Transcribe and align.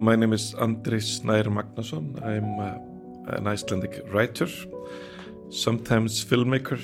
My 0.00 0.14
name 0.14 0.32
is 0.32 0.54
Andri 0.54 1.00
Snær 1.00 1.46
Magnason. 1.46 2.24
I'm 2.24 2.60
uh, 2.60 3.36
an 3.36 3.48
Icelandic 3.48 4.04
writer, 4.12 4.46
sometimes 5.50 6.24
filmmaker, 6.24 6.78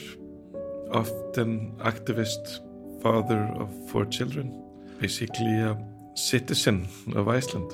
often 0.90 1.76
activist, 1.78 2.58
father 3.02 3.54
of 3.54 3.70
four 3.88 4.04
children, 4.06 4.60
basically 5.00 5.60
a 5.60 5.78
citizen 6.16 6.88
of 7.14 7.28
Iceland. 7.28 7.70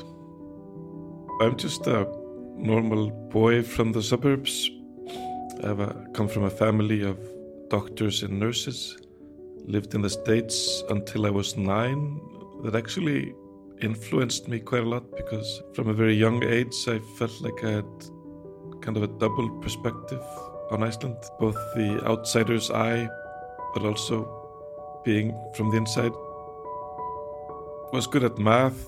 I'm 1.41 1.57
just 1.57 1.87
a 1.87 2.07
normal 2.59 3.09
boy 3.09 3.63
from 3.63 3.93
the 3.93 4.03
suburbs. 4.03 4.71
I've 5.65 5.81
uh, 5.81 5.95
come 6.13 6.29
from 6.29 6.45
a 6.45 6.51
family 6.51 7.03
of 7.03 7.19
doctors 7.71 8.23
and 8.23 8.39
nurses. 8.39 8.99
Lived 9.65 9.95
in 9.95 10.03
the 10.03 10.11
States 10.11 10.83
until 10.91 11.25
I 11.25 11.31
was 11.31 11.57
nine. 11.57 12.21
That 12.63 12.75
actually 12.75 13.33
influenced 13.83 14.49
me 14.49 14.61
quite 14.61 14.83
a 14.83 14.89
lot 14.89 15.05
because 15.17 15.63
from 15.75 15.89
a 15.89 15.93
very 15.93 16.15
young 16.15 16.43
age 16.45 16.75
I 16.89 16.99
felt 17.19 17.41
like 17.41 17.65
I 17.65 17.71
had 17.73 17.91
kind 18.81 18.97
of 18.97 19.03
a 19.03 19.09
double 19.09 19.51
perspective 19.61 20.23
on 20.71 20.83
Iceland, 20.83 21.17
both 21.39 21.57
the 21.75 22.03
outsider's 22.07 22.71
eye, 22.71 23.09
but 23.75 23.85
also 23.85 24.41
being 25.05 25.35
from 25.55 25.71
the 25.71 25.77
inside. 25.77 26.13
Was 27.93 28.07
good 28.07 28.23
at 28.23 28.39
math, 28.39 28.87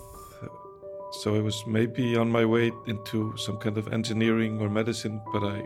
so 1.21 1.35
I 1.35 1.41
was 1.41 1.67
maybe 1.67 2.17
on 2.17 2.31
my 2.31 2.45
way 2.45 2.71
into 2.87 3.37
some 3.37 3.59
kind 3.59 3.77
of 3.77 3.93
engineering 3.93 4.61
or 4.61 4.69
medicine, 4.69 5.21
but 5.33 5.43
I 5.43 5.63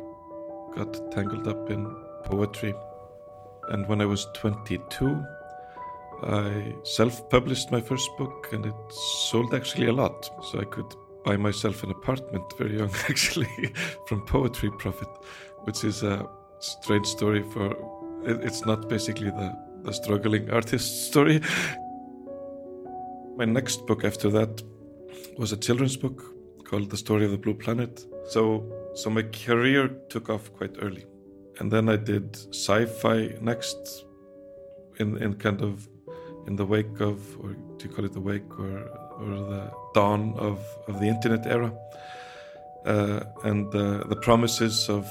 got 0.75 1.13
tangled 1.13 1.47
up 1.47 1.71
in 1.71 1.87
poetry. 2.25 2.75
And 3.69 3.87
when 3.89 4.01
I 4.01 4.07
was 4.07 4.27
22, 4.35 5.23
I 6.23 6.75
self 6.83 7.29
published 7.31 7.71
my 7.71 7.81
first 7.81 8.09
book 8.17 8.49
and 8.53 8.67
it 8.67 8.75
sold 8.91 9.55
actually 9.55 9.89
a 9.89 9.93
lot. 9.93 10.31
So 10.51 10.61
I 10.61 10.65
could 10.65 10.95
buy 11.25 11.37
myself 11.37 11.83
an 11.83 11.91
apartment 11.91 12.45
very 12.57 12.79
young, 12.79 12.91
actually, 13.09 13.75
from 14.07 14.25
poetry 14.27 14.71
profit, 14.79 15.09
which 15.65 15.85
is 15.85 16.03
a 16.03 16.29
strange 16.61 17.07
story 17.07 17.43
for 17.53 17.77
it's 18.25 18.65
not 18.65 18.89
basically 18.89 19.31
the, 19.31 19.57
the 19.83 19.93
struggling 19.93 20.51
artist 20.51 21.07
story. 21.09 21.41
My 23.37 23.45
next 23.45 23.87
book 23.87 24.05
after 24.05 24.31
that 24.31 24.63
was 25.37 25.53
a 25.53 25.57
children's 25.57 25.97
book 25.97 26.25
called 26.65 26.91
The 26.91 26.97
Story 26.97 27.25
of 27.25 27.31
the 27.31 27.39
Blue 27.39 27.55
Planet. 27.55 28.05
So, 28.29 28.65
so 28.95 29.11
my 29.11 29.23
career 29.23 29.89
took 30.09 30.31
off 30.31 30.53
quite 30.55 30.77
early. 30.81 31.05
And 31.59 31.71
then 31.71 31.89
I 31.89 31.97
did 31.97 32.37
sci-fi 32.55 33.37
next 33.41 34.05
in, 34.99 35.17
in 35.19 35.35
kind 35.35 35.63
of 35.63 35.89
in 36.47 36.57
the 36.57 36.65
wake 36.65 37.01
of, 37.01 37.19
or 37.41 37.51
do 37.77 37.89
you 37.89 37.95
call 37.95 38.05
it 38.05 38.13
the 38.13 38.21
wake 38.21 38.59
or, 38.59 38.89
or 39.21 39.29
the 39.53 39.73
dawn 39.95 40.35
of, 40.37 40.59
of 40.89 41.01
the 41.01 41.09
internet 41.09 41.47
era? 41.47 41.73
Uh, 42.85 43.21
and 43.43 43.75
uh, 43.75 44.05
the 44.07 44.17
promises 44.17 44.89
of 44.89 45.07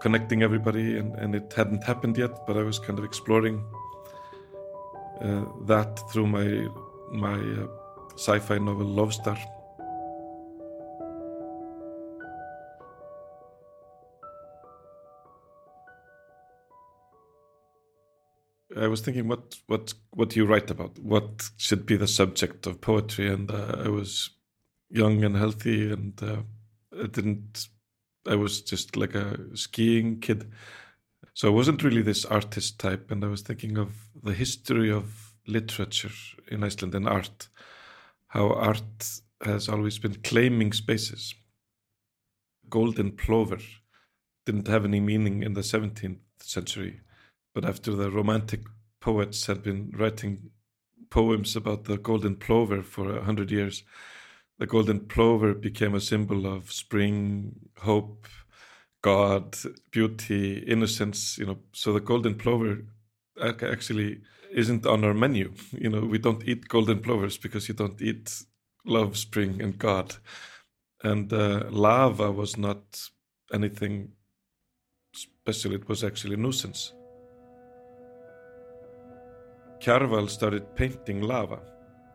connecting 0.00 0.42
everybody, 0.42 0.98
and, 0.98 1.14
and 1.14 1.34
it 1.34 1.52
hadn't 1.56 1.82
happened 1.82 2.18
yet, 2.18 2.46
but 2.46 2.56
I 2.56 2.62
was 2.62 2.78
kind 2.78 2.98
of 2.98 3.04
exploring 3.04 3.64
uh, 5.20 5.44
that 5.64 5.98
through 6.12 6.26
my 6.26 6.68
my 7.10 7.34
uh, 7.34 7.66
sci-fi 8.16 8.58
novel 8.58 8.86
Love 8.86 9.14
Star. 9.14 9.38
I 18.76 18.88
was 18.88 19.00
thinking, 19.00 19.28
what 19.28 19.56
what 19.66 19.94
what 20.10 20.30
do 20.30 20.40
you 20.40 20.46
write 20.46 20.70
about? 20.70 20.98
What 20.98 21.50
should 21.56 21.86
be 21.86 21.96
the 21.96 22.08
subject 22.08 22.66
of 22.66 22.80
poetry? 22.80 23.32
And 23.32 23.50
uh, 23.50 23.82
I 23.84 23.88
was 23.88 24.30
young 24.90 25.24
and 25.24 25.36
healthy, 25.36 25.90
and 25.92 26.20
uh, 26.22 26.42
I 26.92 27.06
didn't. 27.06 27.68
I 28.28 28.34
was 28.34 28.60
just 28.60 28.96
like 28.96 29.14
a 29.14 29.56
skiing 29.56 30.20
kid, 30.20 30.50
so 31.34 31.48
I 31.48 31.52
wasn't 31.52 31.82
really 31.82 32.02
this 32.02 32.24
artist 32.24 32.78
type. 32.78 33.10
And 33.10 33.24
I 33.24 33.28
was 33.28 33.42
thinking 33.42 33.78
of 33.78 34.08
the 34.22 34.34
history 34.34 34.90
of 34.90 35.34
literature 35.46 36.10
in 36.48 36.64
Iceland 36.64 36.94
and 36.94 37.08
art, 37.08 37.48
how 38.28 38.52
art 38.52 39.20
has 39.44 39.68
always 39.68 39.98
been 39.98 40.16
claiming 40.22 40.72
spaces. 40.72 41.34
Golden 42.68 43.12
plover 43.12 43.58
didn't 44.44 44.68
have 44.68 44.84
any 44.84 45.00
meaning 45.00 45.42
in 45.42 45.52
the 45.54 45.60
17th 45.60 46.18
century 46.40 47.00
but 47.56 47.64
after 47.64 47.92
the 47.92 48.10
romantic 48.10 48.60
poets 49.00 49.46
had 49.46 49.62
been 49.62 49.90
writing 49.96 50.50
poems 51.08 51.56
about 51.56 51.84
the 51.84 51.96
golden 51.96 52.36
plover 52.36 52.82
for 52.82 53.16
a 53.16 53.24
hundred 53.24 53.50
years, 53.50 53.82
the 54.58 54.66
golden 54.66 55.00
plover 55.00 55.54
became 55.54 55.94
a 55.94 56.00
symbol 56.02 56.44
of 56.46 56.70
spring, 56.70 57.54
hope, 57.78 58.28
God, 59.00 59.56
beauty, 59.90 60.58
innocence. 60.58 61.38
You 61.38 61.46
know, 61.46 61.58
so 61.72 61.94
the 61.94 62.00
golden 62.00 62.34
plover 62.34 62.84
actually 63.40 64.20
isn't 64.52 64.84
on 64.84 65.02
our 65.02 65.14
menu. 65.14 65.54
You 65.72 65.88
know, 65.88 66.00
we 66.00 66.18
don't 66.18 66.46
eat 66.46 66.68
golden 66.68 67.00
plovers 67.00 67.38
because 67.38 67.68
you 67.68 67.74
don't 67.74 68.02
eat 68.02 68.42
love, 68.84 69.16
spring, 69.16 69.62
and 69.62 69.78
God. 69.78 70.16
And 71.02 71.32
uh, 71.32 71.70
lava 71.70 72.30
was 72.30 72.58
not 72.58 73.08
anything 73.50 74.12
special; 75.14 75.72
it 75.72 75.88
was 75.88 76.04
actually 76.04 76.34
a 76.34 76.36
nuisance. 76.36 76.92
Kjarval 79.86 80.28
started 80.28 80.74
painting 80.74 81.20
lava. 81.20 81.60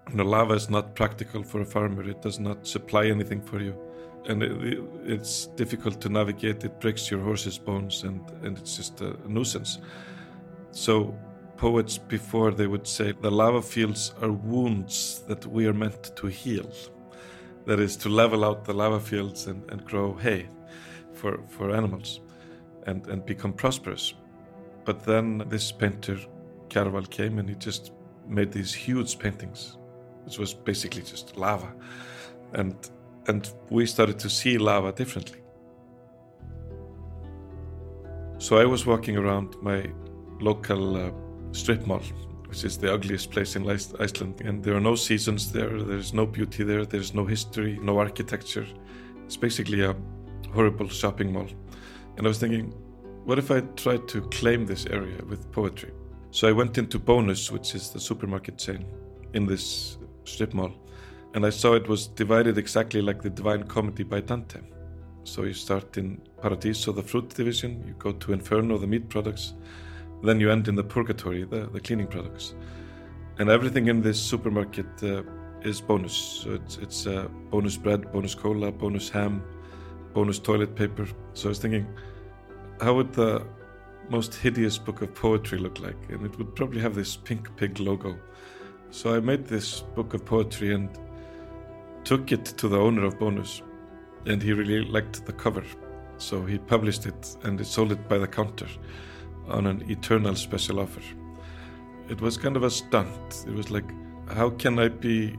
You 0.09 0.17
know, 0.17 0.25
lava 0.25 0.55
is 0.55 0.69
not 0.69 0.93
practical 0.93 1.41
for 1.41 1.61
a 1.61 1.65
farmer. 1.65 2.03
It 2.03 2.21
does 2.21 2.37
not 2.37 2.67
supply 2.67 3.05
anything 3.05 3.41
for 3.41 3.61
you. 3.61 3.73
And 4.27 4.43
it, 4.43 4.83
it's 5.05 5.45
difficult 5.55 6.01
to 6.01 6.09
navigate. 6.09 6.65
It 6.65 6.81
breaks 6.81 7.09
your 7.09 7.21
horse's 7.21 7.57
bones 7.57 8.03
and, 8.03 8.29
and 8.43 8.57
it's 8.57 8.75
just 8.75 8.99
a 8.99 9.15
nuisance. 9.25 9.77
So 10.71 11.15
poets 11.55 11.97
before 11.97 12.51
they 12.51 12.67
would 12.67 12.85
say 12.85 13.13
the 13.13 13.31
lava 13.31 13.61
fields 13.61 14.13
are 14.21 14.33
wounds 14.33 15.23
that 15.29 15.45
we 15.45 15.65
are 15.65 15.73
meant 15.73 16.13
to 16.17 16.27
heal. 16.27 16.69
That 17.67 17.79
is 17.79 17.95
to 17.97 18.09
level 18.09 18.43
out 18.43 18.65
the 18.65 18.73
lava 18.73 18.99
fields 18.99 19.47
and, 19.47 19.63
and 19.71 19.85
grow 19.85 20.15
hay 20.15 20.49
for, 21.13 21.39
for 21.47 21.73
animals 21.73 22.19
and, 22.85 23.07
and 23.07 23.25
become 23.25 23.53
prosperous. 23.53 24.13
But 24.83 25.05
then 25.05 25.43
this 25.47 25.71
painter 25.71 26.17
Kjarval 26.71 27.09
came 27.09 27.39
and 27.39 27.49
he 27.49 27.55
just 27.55 27.91
made 28.27 28.51
these 28.51 28.73
huge 28.73 29.19
paintings, 29.19 29.77
which 30.25 30.37
was 30.39 30.53
basically 30.53 31.01
just 31.01 31.37
lava, 31.37 31.73
and 32.53 32.75
and 33.27 33.53
we 33.69 33.85
started 33.85 34.17
to 34.19 34.29
see 34.29 34.57
lava 34.57 34.91
differently. 34.91 35.41
So 38.39 38.57
I 38.57 38.65
was 38.65 38.85
walking 38.85 39.17
around 39.17 39.55
my 39.61 39.79
local 40.39 40.83
uh, 40.97 41.11
strip 41.51 41.85
mall, 41.85 42.03
which 42.47 42.63
is 42.63 42.77
the 42.77 42.91
ugliest 42.91 43.29
place 43.29 43.55
in 43.55 43.69
Iceland, 43.69 44.41
and 44.41 44.63
there 44.63 44.75
are 44.75 44.81
no 44.91 44.95
seasons 44.95 45.51
there. 45.51 45.83
There's 45.83 46.13
no 46.13 46.25
beauty 46.25 46.63
there. 46.63 46.85
There's 46.85 47.13
no 47.13 47.25
history, 47.25 47.77
no 47.81 47.99
architecture. 47.99 48.65
It's 49.25 49.37
basically 49.37 49.81
a 49.83 49.95
horrible 50.53 50.89
shopping 50.89 51.31
mall. 51.31 51.49
And 52.17 52.25
I 52.25 52.29
was 52.29 52.39
thinking, 52.39 52.73
what 53.25 53.37
if 53.37 53.51
I 53.51 53.61
tried 53.75 54.07
to 54.07 54.21
claim 54.29 54.65
this 54.65 54.85
area 54.87 55.19
with 55.29 55.51
poetry? 55.51 55.91
So 56.33 56.47
I 56.47 56.53
went 56.53 56.77
into 56.77 56.97
Bonus, 56.97 57.51
which 57.51 57.75
is 57.75 57.89
the 57.89 57.99
supermarket 57.99 58.57
chain 58.57 58.85
in 59.33 59.45
this 59.45 59.97
strip 60.23 60.53
mall, 60.53 60.71
and 61.33 61.45
I 61.45 61.49
saw 61.49 61.73
it 61.73 61.89
was 61.89 62.07
divided 62.07 62.57
exactly 62.57 63.01
like 63.01 63.21
the 63.21 63.29
Divine 63.29 63.63
Comedy 63.63 64.03
by 64.03 64.21
Dante. 64.21 64.61
So 65.23 65.43
you 65.43 65.53
start 65.53 65.97
in 65.97 66.21
Paradiso, 66.41 66.93
the 66.93 67.03
fruit 67.03 67.29
division, 67.29 67.83
you 67.85 67.93
go 67.99 68.13
to 68.13 68.31
Inferno, 68.31 68.77
the 68.77 68.87
meat 68.87 69.09
products, 69.09 69.53
then 70.23 70.39
you 70.39 70.49
end 70.49 70.69
in 70.69 70.75
the 70.75 70.83
Purgatory, 70.83 71.43
the, 71.43 71.69
the 71.73 71.81
cleaning 71.81 72.07
products. 72.07 72.55
And 73.37 73.49
everything 73.49 73.87
in 73.87 74.01
this 74.01 74.19
supermarket 74.19 75.03
uh, 75.03 75.23
is 75.63 75.81
bonus. 75.81 76.13
So 76.13 76.53
it's, 76.53 76.77
it's 76.77 77.07
uh, 77.07 77.27
bonus 77.49 77.75
bread, 77.75 78.11
bonus 78.13 78.35
cola, 78.35 78.71
bonus 78.71 79.09
ham, 79.09 79.43
bonus 80.13 80.39
toilet 80.39 80.75
paper. 80.75 81.07
So 81.33 81.47
I 81.47 81.49
was 81.49 81.59
thinking, 81.59 81.87
how 82.79 82.95
would 82.95 83.11
the 83.13 83.45
most 84.09 84.35
hideous 84.35 84.77
book 84.77 85.01
of 85.01 85.13
poetry 85.13 85.57
look 85.57 85.79
like? 85.79 85.97
And 86.09 86.25
it 86.25 86.37
would 86.37 86.55
probably 86.55 86.81
have 86.81 86.95
this 86.95 87.15
pink 87.15 87.55
pig 87.55 87.79
logo. 87.79 88.17
So 88.89 89.15
I 89.15 89.19
made 89.19 89.45
this 89.45 89.81
book 89.81 90.13
of 90.13 90.25
poetry 90.25 90.73
and 90.73 90.89
took 92.03 92.31
it 92.31 92.45
to 92.45 92.67
the 92.67 92.77
owner 92.77 93.05
of 93.05 93.19
Bonus. 93.19 93.61
And 94.25 94.41
he 94.41 94.53
really 94.53 94.83
liked 94.83 95.25
the 95.25 95.33
cover. 95.33 95.63
So 96.17 96.45
he 96.45 96.57
published 96.57 97.05
it 97.05 97.35
and 97.43 97.59
it 97.59 97.65
sold 97.65 97.91
it 97.91 98.07
by 98.07 98.17
the 98.17 98.27
counter 98.27 98.67
on 99.47 99.65
an 99.65 99.89
eternal 99.89 100.35
special 100.35 100.79
offer. 100.79 101.01
It 102.09 102.21
was 102.21 102.37
kind 102.37 102.55
of 102.55 102.63
a 102.63 102.69
stunt. 102.69 103.45
It 103.47 103.53
was 103.53 103.71
like, 103.71 103.89
how 104.29 104.49
can 104.49 104.77
I 104.77 104.89
be 104.89 105.35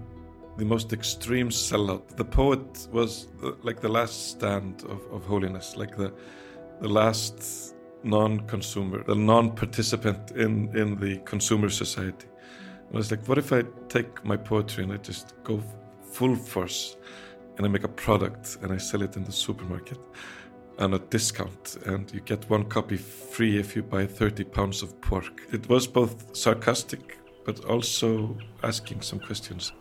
the 0.56 0.64
most 0.64 0.92
extreme 0.92 1.50
sellout? 1.50 2.16
The 2.16 2.24
poet 2.24 2.88
was 2.90 3.28
the, 3.40 3.56
like 3.62 3.80
the 3.80 3.88
last 3.88 4.30
stand 4.30 4.82
of, 4.84 5.00
of 5.12 5.24
holiness, 5.24 5.76
like 5.76 5.96
the 5.96 6.12
the 6.82 6.88
last 6.88 7.76
non-consumer, 8.04 9.04
the 9.04 9.14
non-participant 9.14 10.32
in 10.32 10.76
in 10.76 10.99
the 11.00 11.19
consumer 11.25 11.69
society. 11.69 12.26
And 12.88 12.94
I 12.94 12.99
was 12.99 13.10
like, 13.10 13.26
what 13.28 13.38
if 13.38 13.52
I 13.52 13.62
take 13.88 14.25
my 14.25 14.37
poetry 14.37 14.84
and 14.84 14.93
I 14.93 14.96
just 14.99 15.34
go 15.44 15.62
full 16.12 16.37
force 16.37 16.96
and 17.56 17.66
I 17.66 17.69
make 17.69 17.84
a 17.84 17.88
product 17.88 18.58
and 18.62 18.72
I 18.72 18.78
sell 18.78 19.02
it 19.02 19.16
in 19.16 19.25
the 19.25 19.32
supermarket 19.32 19.99
on 20.78 20.94
a 20.94 20.99
discount, 20.99 21.76
and 21.87 22.12
you 22.12 22.20
get 22.20 22.49
one 22.49 22.64
copy 22.64 22.96
free 22.96 23.58
if 23.58 23.76
you 23.76 23.82
buy 23.82 24.06
30 24.06 24.44
pounds 24.44 24.82
of 24.82 25.00
pork. 25.00 25.43
It 25.52 25.69
was 25.69 25.87
both 25.87 26.34
sarcastic 26.34 27.19
but 27.44 27.64
also 27.64 28.37
asking 28.62 29.02
some 29.02 29.19
questions. 29.19 29.72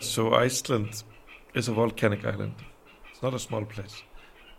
So, 0.00 0.34
Iceland 0.34 1.04
is 1.54 1.68
a 1.68 1.72
volcanic 1.72 2.24
island, 2.24 2.54
it's 3.10 3.22
not 3.22 3.34
a 3.34 3.38
small 3.38 3.64
place, 3.64 4.02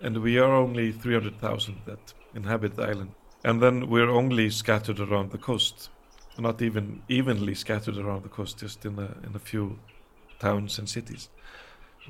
and 0.01 0.21
we 0.21 0.37
are 0.37 0.53
only 0.53 0.91
300,000 0.91 1.81
that 1.85 2.13
inhabit 2.35 2.75
the 2.75 2.83
island. 2.83 3.11
And 3.45 3.61
then 3.61 3.89
we're 3.89 4.09
only 4.09 4.49
scattered 4.49 4.99
around 4.99 5.31
the 5.31 5.37
coast 5.37 5.89
not 6.37 6.61
even 6.61 7.01
evenly 7.07 7.53
scattered 7.53 7.97
around 7.97 8.23
the 8.23 8.29
coast, 8.29 8.59
just 8.59 8.85
in 8.85 8.97
a, 8.97 9.15
in 9.25 9.35
a 9.35 9.39
few 9.39 9.79
towns 10.39 10.79
and 10.79 10.89
cities. 10.89 11.29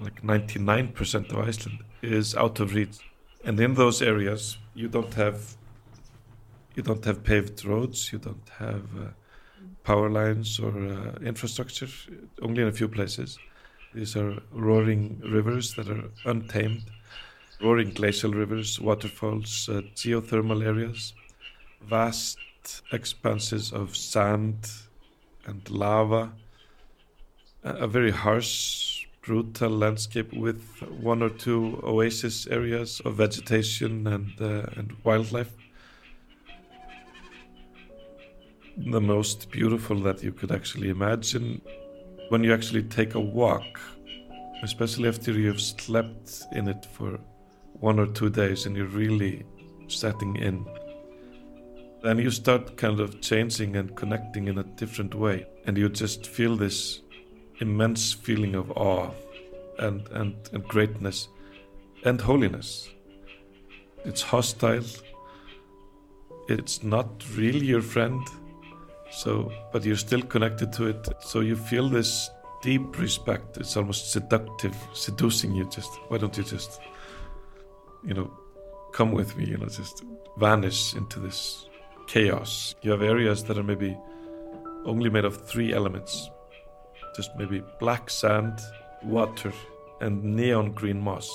Like 0.01 0.21
99% 0.24 1.31
of 1.31 1.47
Iceland 1.47 1.80
is 2.01 2.35
out 2.35 2.59
of 2.59 2.74
reach, 2.74 2.97
and 3.44 3.59
in 3.59 3.75
those 3.75 4.01
areas 4.01 4.57
you 4.74 4.88
don't 4.88 5.13
have 5.13 5.56
you 6.75 6.81
don't 6.81 7.06
have 7.06 7.24
paved 7.24 7.63
roads, 7.65 8.12
you 8.12 8.18
don't 8.18 8.50
have 8.57 8.83
uh, 9.00 9.09
power 9.83 10.09
lines 10.09 10.59
or 10.59 10.71
uh, 10.75 11.12
infrastructure. 11.24 11.88
Only 12.41 12.63
in 12.63 12.68
a 12.68 12.71
few 12.71 12.88
places. 12.88 13.38
These 13.94 14.16
are 14.16 14.42
roaring 14.51 15.22
rivers 15.24 15.75
that 15.75 15.88
are 15.88 16.06
untamed, 16.25 16.84
roaring 17.62 17.92
glacial 17.92 18.31
rivers, 18.31 18.80
waterfalls, 18.80 19.69
uh, 19.69 19.81
geothermal 19.95 20.66
areas, 20.66 21.13
vast 21.81 22.38
expanses 22.92 23.72
of 23.72 23.95
sand 23.95 24.68
and 25.45 25.69
lava, 25.69 26.31
a 27.63 27.88
very 27.88 28.12
harsh, 28.12 29.06
brutal 29.22 29.69
landscape 29.69 30.34
with 30.34 30.62
one 31.00 31.22
or 31.22 31.30
two 31.30 31.80
oasis 31.84 32.48
areas 32.48 33.00
of 33.06 33.16
vegetation 33.16 34.07
and, 34.07 34.31
uh, 34.42 34.66
and 34.75 34.95
wildlife. 35.04 35.51
The 38.75 39.00
most 39.00 39.51
beautiful 39.51 39.98
that 40.00 40.24
you 40.24 40.31
could 40.31 40.51
actually 40.51 40.90
imagine 40.90 41.62
when 42.29 42.43
you 42.43 42.53
actually 42.53 42.83
take 42.83 43.15
a 43.15 43.19
walk, 43.19 43.79
especially 44.63 45.09
after 45.09 45.31
you've 45.31 45.61
slept 45.61 46.43
in 46.53 46.67
it 46.67 46.85
for 46.93 47.19
one 47.79 47.99
or 47.99 48.07
two 48.07 48.29
days 48.29 48.65
and 48.65 48.75
you're 48.75 48.85
really 48.85 49.45
setting 49.87 50.35
in 50.37 50.65
then 52.03 52.19
you 52.19 52.29
start 52.29 52.75
kind 52.75 52.99
of 52.99 53.21
changing 53.21 53.77
and 53.77 53.95
connecting 53.95 54.49
in 54.49 54.57
a 54.57 54.63
different 54.63 55.15
way. 55.15 55.47
And 55.65 55.77
you 55.77 55.87
just 55.87 56.27
feel 56.27 56.57
this 56.57 57.01
immense 57.59 58.11
feeling 58.11 58.55
of 58.55 58.71
awe 58.71 59.09
and, 59.79 60.05
and, 60.09 60.35
and 60.51 60.63
greatness 60.67 61.29
and 62.03 62.19
holiness. 62.19 62.89
It's 64.03 64.21
hostile. 64.21 64.83
It's 66.49 66.83
not 66.83 67.23
really 67.37 67.65
your 67.65 67.81
friend 67.81 68.27
so 69.13 69.51
but 69.71 69.83
you're 69.86 69.95
still 69.95 70.21
connected 70.21 70.74
to 70.74 70.88
it 70.88 71.07
so 71.19 71.39
you 71.39 71.56
feel 71.56 71.88
this 71.89 72.30
deep 72.62 72.98
respect 73.00 73.57
it's 73.57 73.75
almost 73.77 74.12
seductive 74.12 74.75
seducing 74.94 75.54
you 75.54 75.69
just 75.69 75.92
why 76.07 76.18
don't 76.18 76.38
you 76.38 76.44
just 76.44 76.80
you 78.04 78.13
know 78.13 78.31
come 78.94 79.12
with 79.12 79.36
me 79.38 79.45
you 79.45 79.57
know 79.57 79.68
just 79.68 80.04
vanish 80.38 80.95
into 80.95 81.19
this 81.19 81.68
chaos. 82.07 82.75
You 82.81 82.92
have 82.92 83.01
areas 83.01 83.44
that 83.45 83.57
are 83.57 83.63
maybe 83.63 83.98
only 84.86 85.10
made 85.10 85.25
of 85.25 85.45
three 85.48 85.74
elements 85.74 86.30
just 87.16 87.30
maybe 87.38 87.62
black 87.80 88.09
sand, 88.09 88.59
water, 89.04 89.54
and 90.01 90.24
neon 90.24 90.71
green 90.71 91.00
moss. 91.00 91.27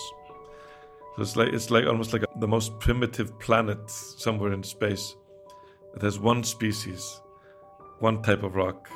So 1.15 1.23
it's 1.23 1.37
like 1.37 1.53
it's 1.53 1.71
like 1.71 1.87
almost 1.87 2.13
like 2.13 2.23
a, 2.23 2.39
the 2.41 2.49
most 2.49 2.79
primitive 2.81 3.39
planet 3.39 3.79
somewhere 3.89 4.53
in 4.53 4.63
space. 4.63 5.15
Has 6.01 6.19
one 6.19 6.45
species, 6.45 7.21
one 8.01 8.23
type 8.23 8.43
of 8.43 8.55
rock, 8.55 8.89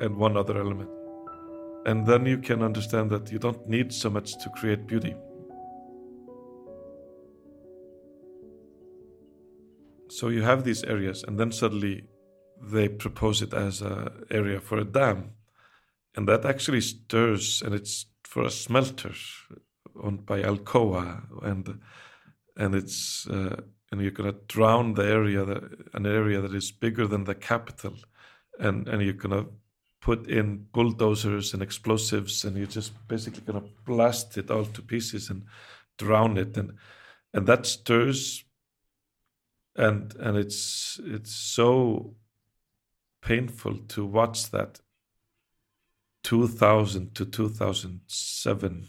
and 0.00 0.16
one 0.16 0.36
other 0.36 0.58
element. 0.58 0.90
And 1.86 2.06
then 2.06 2.26
you 2.26 2.38
can 2.38 2.62
understand 2.62 3.10
that 3.10 3.30
you 3.32 3.38
don't 3.38 3.68
need 3.68 3.92
so 3.92 4.10
much 4.10 4.36
to 4.38 4.50
create 4.50 4.86
beauty. 4.86 5.14
So 10.08 10.28
you 10.28 10.42
have 10.42 10.64
these 10.64 10.82
areas, 10.84 11.22
and 11.22 11.38
then 11.38 11.52
suddenly 11.52 12.04
they 12.60 12.88
propose 12.88 13.42
it 13.42 13.54
as 13.54 13.82
an 13.82 14.08
area 14.30 14.60
for 14.60 14.78
a 14.78 14.84
dam, 14.84 15.30
and 16.16 16.26
that 16.26 16.44
actually 16.44 16.80
stirs, 16.80 17.62
and 17.62 17.74
it's 17.74 18.06
for 18.24 18.42
a 18.44 18.50
smelter 18.50 19.12
owned 20.02 20.26
by 20.26 20.42
Alcoa, 20.42 21.22
and 21.42 21.80
and 22.56 22.74
it's 22.74 23.26
uh, 23.28 23.60
and 23.90 24.00
you're 24.00 24.10
gonna 24.10 24.34
drown 24.48 24.94
the 24.94 25.04
area 25.04 25.44
that 25.44 25.62
an 25.94 26.06
area 26.06 26.40
that 26.40 26.54
is 26.54 26.72
bigger 26.72 27.06
than 27.06 27.24
the 27.24 27.34
capital, 27.34 27.94
and 28.58 28.88
and 28.88 29.02
you're 29.02 29.12
gonna 29.12 29.46
put 30.00 30.28
in 30.28 30.66
bulldozers 30.72 31.54
and 31.54 31.62
explosives, 31.62 32.44
and 32.44 32.56
you're 32.56 32.66
just 32.66 32.92
basically 33.08 33.42
gonna 33.42 33.66
blast 33.84 34.36
it 34.38 34.50
all 34.50 34.64
to 34.64 34.82
pieces 34.82 35.30
and 35.30 35.44
drown 35.98 36.36
it, 36.36 36.56
and 36.56 36.74
and 37.34 37.46
that 37.46 37.66
stirs 37.66 38.44
and 39.78 40.14
and 40.16 40.36
it's 40.36 41.00
it's 41.04 41.32
so 41.32 42.14
painful 43.22 43.76
to 43.88 44.04
watch 44.04 44.50
that 44.50 44.80
2000 46.24 47.14
to 47.14 47.24
2007 47.24 48.86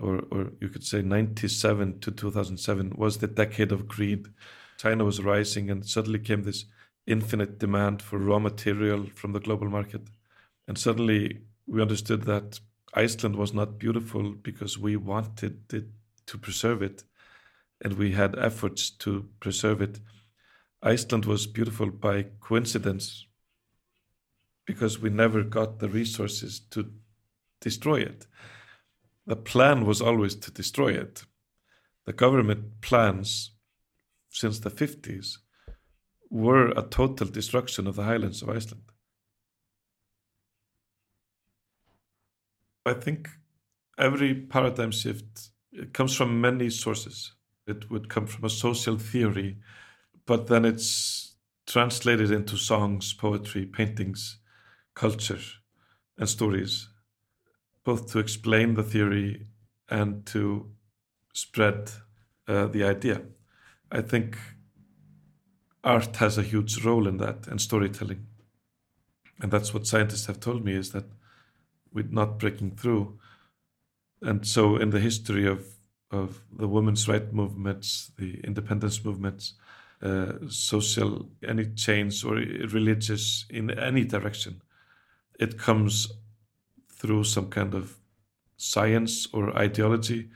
or 0.00 0.20
or 0.30 0.52
you 0.60 0.68
could 0.68 0.84
say 0.84 1.00
97 1.00 2.00
to 2.00 2.10
2007 2.10 2.92
was 2.96 3.18
the 3.18 3.26
decade 3.28 3.72
of 3.72 3.88
greed. 3.88 4.26
China 4.78 5.04
was 5.04 5.22
rising 5.22 5.70
and 5.70 5.86
suddenly 5.86 6.18
came 6.18 6.42
this 6.42 6.64
infinite 7.08 7.58
demand 7.58 8.02
for 8.02 8.18
raw 8.18 8.38
material 8.38 9.06
from 9.14 9.32
the 9.32 9.40
global 9.40 9.68
market 9.68 10.02
and 10.66 10.78
suddenly 10.78 11.40
we 11.66 11.82
understood 11.82 12.22
that 12.22 12.60
iceland 12.94 13.36
was 13.36 13.52
not 13.52 13.78
beautiful 13.78 14.32
because 14.32 14.78
we 14.78 14.96
wanted 14.96 15.72
it 15.72 15.86
to 16.26 16.38
preserve 16.38 16.82
it 16.82 17.04
and 17.80 17.94
we 17.94 18.12
had 18.12 18.38
efforts 18.38 18.90
to 18.90 19.28
preserve 19.40 19.80
it. 19.80 20.00
Iceland 20.82 21.24
was 21.24 21.46
beautiful 21.46 21.90
by 21.90 22.26
coincidence 22.40 23.26
because 24.66 25.00
we 25.00 25.10
never 25.10 25.42
got 25.42 25.78
the 25.78 25.88
resources 25.88 26.60
to 26.70 26.90
destroy 27.60 28.00
it. 28.00 28.26
The 29.26 29.36
plan 29.36 29.84
was 29.84 30.00
always 30.00 30.34
to 30.36 30.50
destroy 30.50 30.92
it. 30.92 31.24
The 32.06 32.12
government 32.12 32.80
plans 32.80 33.52
since 34.30 34.58
the 34.58 34.70
50s 34.70 35.38
were 36.30 36.68
a 36.68 36.82
total 36.82 37.26
destruction 37.28 37.86
of 37.86 37.96
the 37.96 38.04
highlands 38.04 38.42
of 38.42 38.50
Iceland. 38.50 38.82
I 42.84 42.94
think 42.94 43.28
every 43.98 44.34
paradigm 44.34 44.90
shift 44.90 45.50
comes 45.92 46.14
from 46.14 46.40
many 46.40 46.70
sources. 46.70 47.34
It 47.66 47.90
would 47.90 48.08
come 48.08 48.26
from 48.26 48.44
a 48.44 48.50
social 48.50 48.96
theory, 48.96 49.58
but 50.26 50.46
then 50.46 50.64
it's 50.64 51.36
translated 51.66 52.30
into 52.30 52.56
songs, 52.56 53.12
poetry, 53.12 53.66
paintings, 53.66 54.38
culture, 54.94 55.40
and 56.16 56.28
stories, 56.28 56.88
both 57.84 58.10
to 58.12 58.18
explain 58.18 58.74
the 58.74 58.82
theory 58.82 59.46
and 59.90 60.24
to 60.26 60.70
spread 61.34 61.90
uh, 62.46 62.66
the 62.66 62.84
idea. 62.84 63.22
I 63.92 64.00
think 64.00 64.38
art 65.84 66.16
has 66.16 66.38
a 66.38 66.42
huge 66.42 66.84
role 66.84 67.06
in 67.06 67.18
that 67.18 67.46
and 67.46 67.60
storytelling. 67.60 68.26
And 69.40 69.52
that's 69.52 69.72
what 69.72 69.86
scientists 69.86 70.26
have 70.26 70.40
told 70.40 70.64
me 70.64 70.74
is 70.74 70.90
that 70.90 71.04
we're 71.92 72.06
not 72.10 72.38
breaking 72.38 72.72
through. 72.72 73.18
And 74.20 74.46
so, 74.46 74.76
in 74.76 74.90
the 74.90 75.00
history 75.00 75.46
of 75.46 75.64
of 76.10 76.42
the 76.50 76.66
women's 76.66 77.06
right 77.06 77.32
movements, 77.32 78.10
the 78.16 78.40
independence 78.40 79.04
movements, 79.04 79.52
uh, 80.02 80.32
social, 80.48 81.28
any 81.46 81.66
change 81.66 82.24
or 82.24 82.36
religious 82.36 83.44
in 83.50 83.70
any 83.70 84.04
direction, 84.04 84.62
it 85.38 85.58
comes 85.58 86.10
through 86.90 87.24
some 87.24 87.50
kind 87.50 87.74
of 87.74 87.98
science 88.56 89.28
or 89.32 89.56
ideology, 89.56 90.30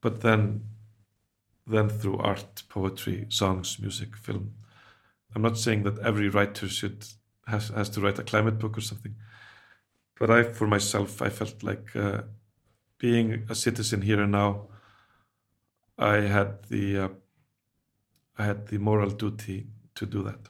but 0.00 0.20
then 0.20 0.62
then 1.68 1.88
through 1.88 2.18
art, 2.18 2.62
poetry, 2.68 3.26
songs, 3.28 3.78
music, 3.80 4.16
film. 4.16 4.52
I'm 5.36 5.42
not 5.42 5.58
saying 5.58 5.82
that 5.82 5.98
every 5.98 6.30
writer 6.30 6.66
should 6.66 7.04
has 7.46 7.68
has 7.68 7.90
to 7.90 8.00
write 8.00 8.18
a 8.18 8.24
climate 8.24 8.58
book 8.58 8.78
or 8.78 8.80
something, 8.80 9.14
but 10.18 10.30
I, 10.30 10.44
for 10.44 10.66
myself, 10.66 11.20
I 11.20 11.28
felt 11.28 11.62
like 11.62 11.94
uh, 11.94 12.22
being 12.96 13.44
a 13.50 13.54
citizen 13.54 14.00
here 14.00 14.22
and 14.22 14.32
now. 14.32 14.68
I 15.98 16.22
had 16.22 16.62
the 16.70 16.98
uh, 16.98 17.08
I 18.38 18.44
had 18.46 18.68
the 18.68 18.78
moral 18.78 19.10
duty 19.10 19.66
to 19.96 20.06
do 20.06 20.22
that. 20.22 20.48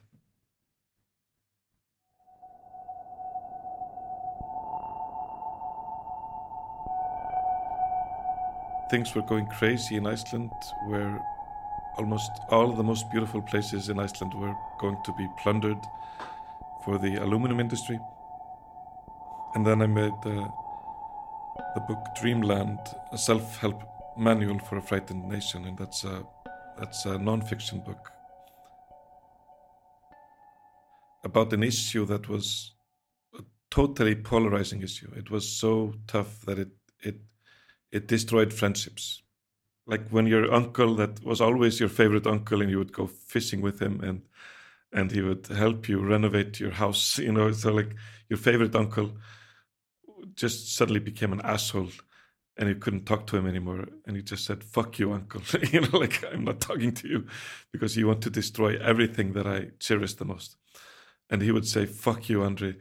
Things 8.89 9.13
were 9.17 9.23
going 9.23 9.47
crazy 9.59 9.97
in 9.97 10.07
Iceland, 10.07 10.53
where 10.87 11.21
almost 11.97 12.31
all 12.51 12.73
the 12.73 12.83
most 12.83 13.11
beautiful 13.11 13.43
places 13.43 13.89
in 13.89 13.99
Iceland 13.99 14.35
were 14.35 14.55
going 14.81 14.97
to 15.05 15.13
be 15.15 15.27
plundered 15.43 15.79
for 16.85 16.99
the 16.99 17.17
aluminum 17.17 17.61
industry. 17.61 17.99
And 19.55 19.67
then 19.67 19.83
I 19.83 19.87
made 19.87 20.13
uh, 20.25 20.49
the 21.75 21.81
book 21.89 21.99
Dreamland, 22.21 22.79
a 23.13 23.19
self-help 23.19 23.83
manual 24.19 24.59
for 24.59 24.79
a 24.79 24.83
frightened 24.83 25.29
nation, 25.29 25.65
and 25.65 25.79
that's 25.79 26.05
a 26.05 26.25
that's 26.79 27.07
a 27.07 27.17
non-fiction 27.17 27.81
book 27.81 28.13
about 31.27 31.53
an 31.53 31.63
issue 31.63 32.07
that 32.07 32.29
was 32.29 32.73
a 33.39 33.43
totally 33.71 34.15
polarizing 34.15 34.83
issue. 34.83 35.11
It 35.17 35.31
was 35.31 35.49
so 35.49 35.95
tough 36.07 36.41
that 36.47 36.59
it 36.59 36.71
it 37.01 37.17
it 37.93 38.09
destroyed 38.09 38.53
friendships. 38.53 39.23
Like 39.87 40.09
when 40.11 40.27
your 40.27 40.53
uncle 40.53 40.95
that 40.97 41.25
was 41.25 41.41
always 41.41 41.79
your 41.81 41.89
favorite 41.89 42.27
uncle 42.27 42.61
and 42.61 42.71
you 42.71 42.79
would 42.79 42.93
go 42.93 43.07
fishing 43.07 43.61
with 43.61 43.81
him 43.81 44.01
and 44.03 44.23
and 44.93 45.11
he 45.11 45.21
would 45.21 45.47
help 45.49 45.89
you 45.89 46.01
renovate 46.01 46.61
your 46.61 46.71
house, 46.71 47.19
you 47.27 47.33
know, 47.33 47.53
so 47.53 47.73
like 47.73 47.95
your 48.29 48.39
favorite 48.39 48.75
uncle 48.75 49.13
just 50.35 50.75
suddenly 50.77 51.01
became 51.01 51.33
an 51.33 51.41
asshole 51.43 51.91
and 52.57 52.69
you 52.69 52.75
couldn't 52.75 53.05
talk 53.05 53.27
to 53.27 53.37
him 53.37 53.47
anymore 53.47 53.87
and 54.07 54.17
he 54.17 54.23
just 54.23 54.45
said 54.45 54.65
fuck 54.65 54.99
you 54.99 55.13
uncle. 55.13 55.43
You 55.73 55.83
know 55.83 55.99
like 55.99 56.25
i'm 56.33 56.45
not 56.45 56.61
talking 56.61 56.93
to 56.93 57.09
you 57.09 57.27
because 57.73 57.97
you 57.97 58.07
want 58.07 58.23
to 58.23 58.31
destroy 58.31 58.79
everything 58.79 59.33
that 59.35 59.47
i 59.47 59.69
cherish 59.79 60.15
the 60.15 60.25
most. 60.25 60.57
And 61.31 61.43
he 61.43 61.51
would 61.51 61.67
say 61.67 61.87
fuck 61.87 62.29
you 62.29 62.39
Andri. 62.41 62.77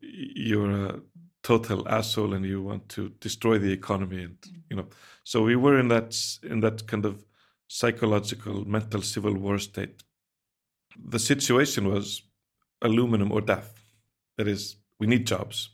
You're 0.00 0.70
a 0.86 1.00
total 1.42 1.88
asshole 1.88 2.34
and 2.34 2.44
you 2.44 2.62
want 2.62 2.88
to 2.90 3.08
destroy 3.20 3.58
the 3.58 3.72
economy 3.72 4.24
and 4.24 4.36
you 4.68 4.76
know. 4.76 4.86
So 5.24 5.42
we 5.42 5.56
were 5.56 5.78
in 5.78 5.88
that 5.88 6.16
in 6.42 6.60
that 6.60 6.86
kind 6.86 7.04
of 7.04 7.24
psychological 7.68 8.64
mental 8.68 9.02
civil 9.02 9.34
war 9.34 9.58
state. 9.58 10.02
The 11.02 11.18
situation 11.18 11.88
was 11.88 12.22
aluminum 12.82 13.32
or 13.32 13.40
death. 13.40 13.82
That 14.36 14.48
is 14.48 14.76
we 14.98 15.06
need 15.06 15.26
jobs. 15.26 15.70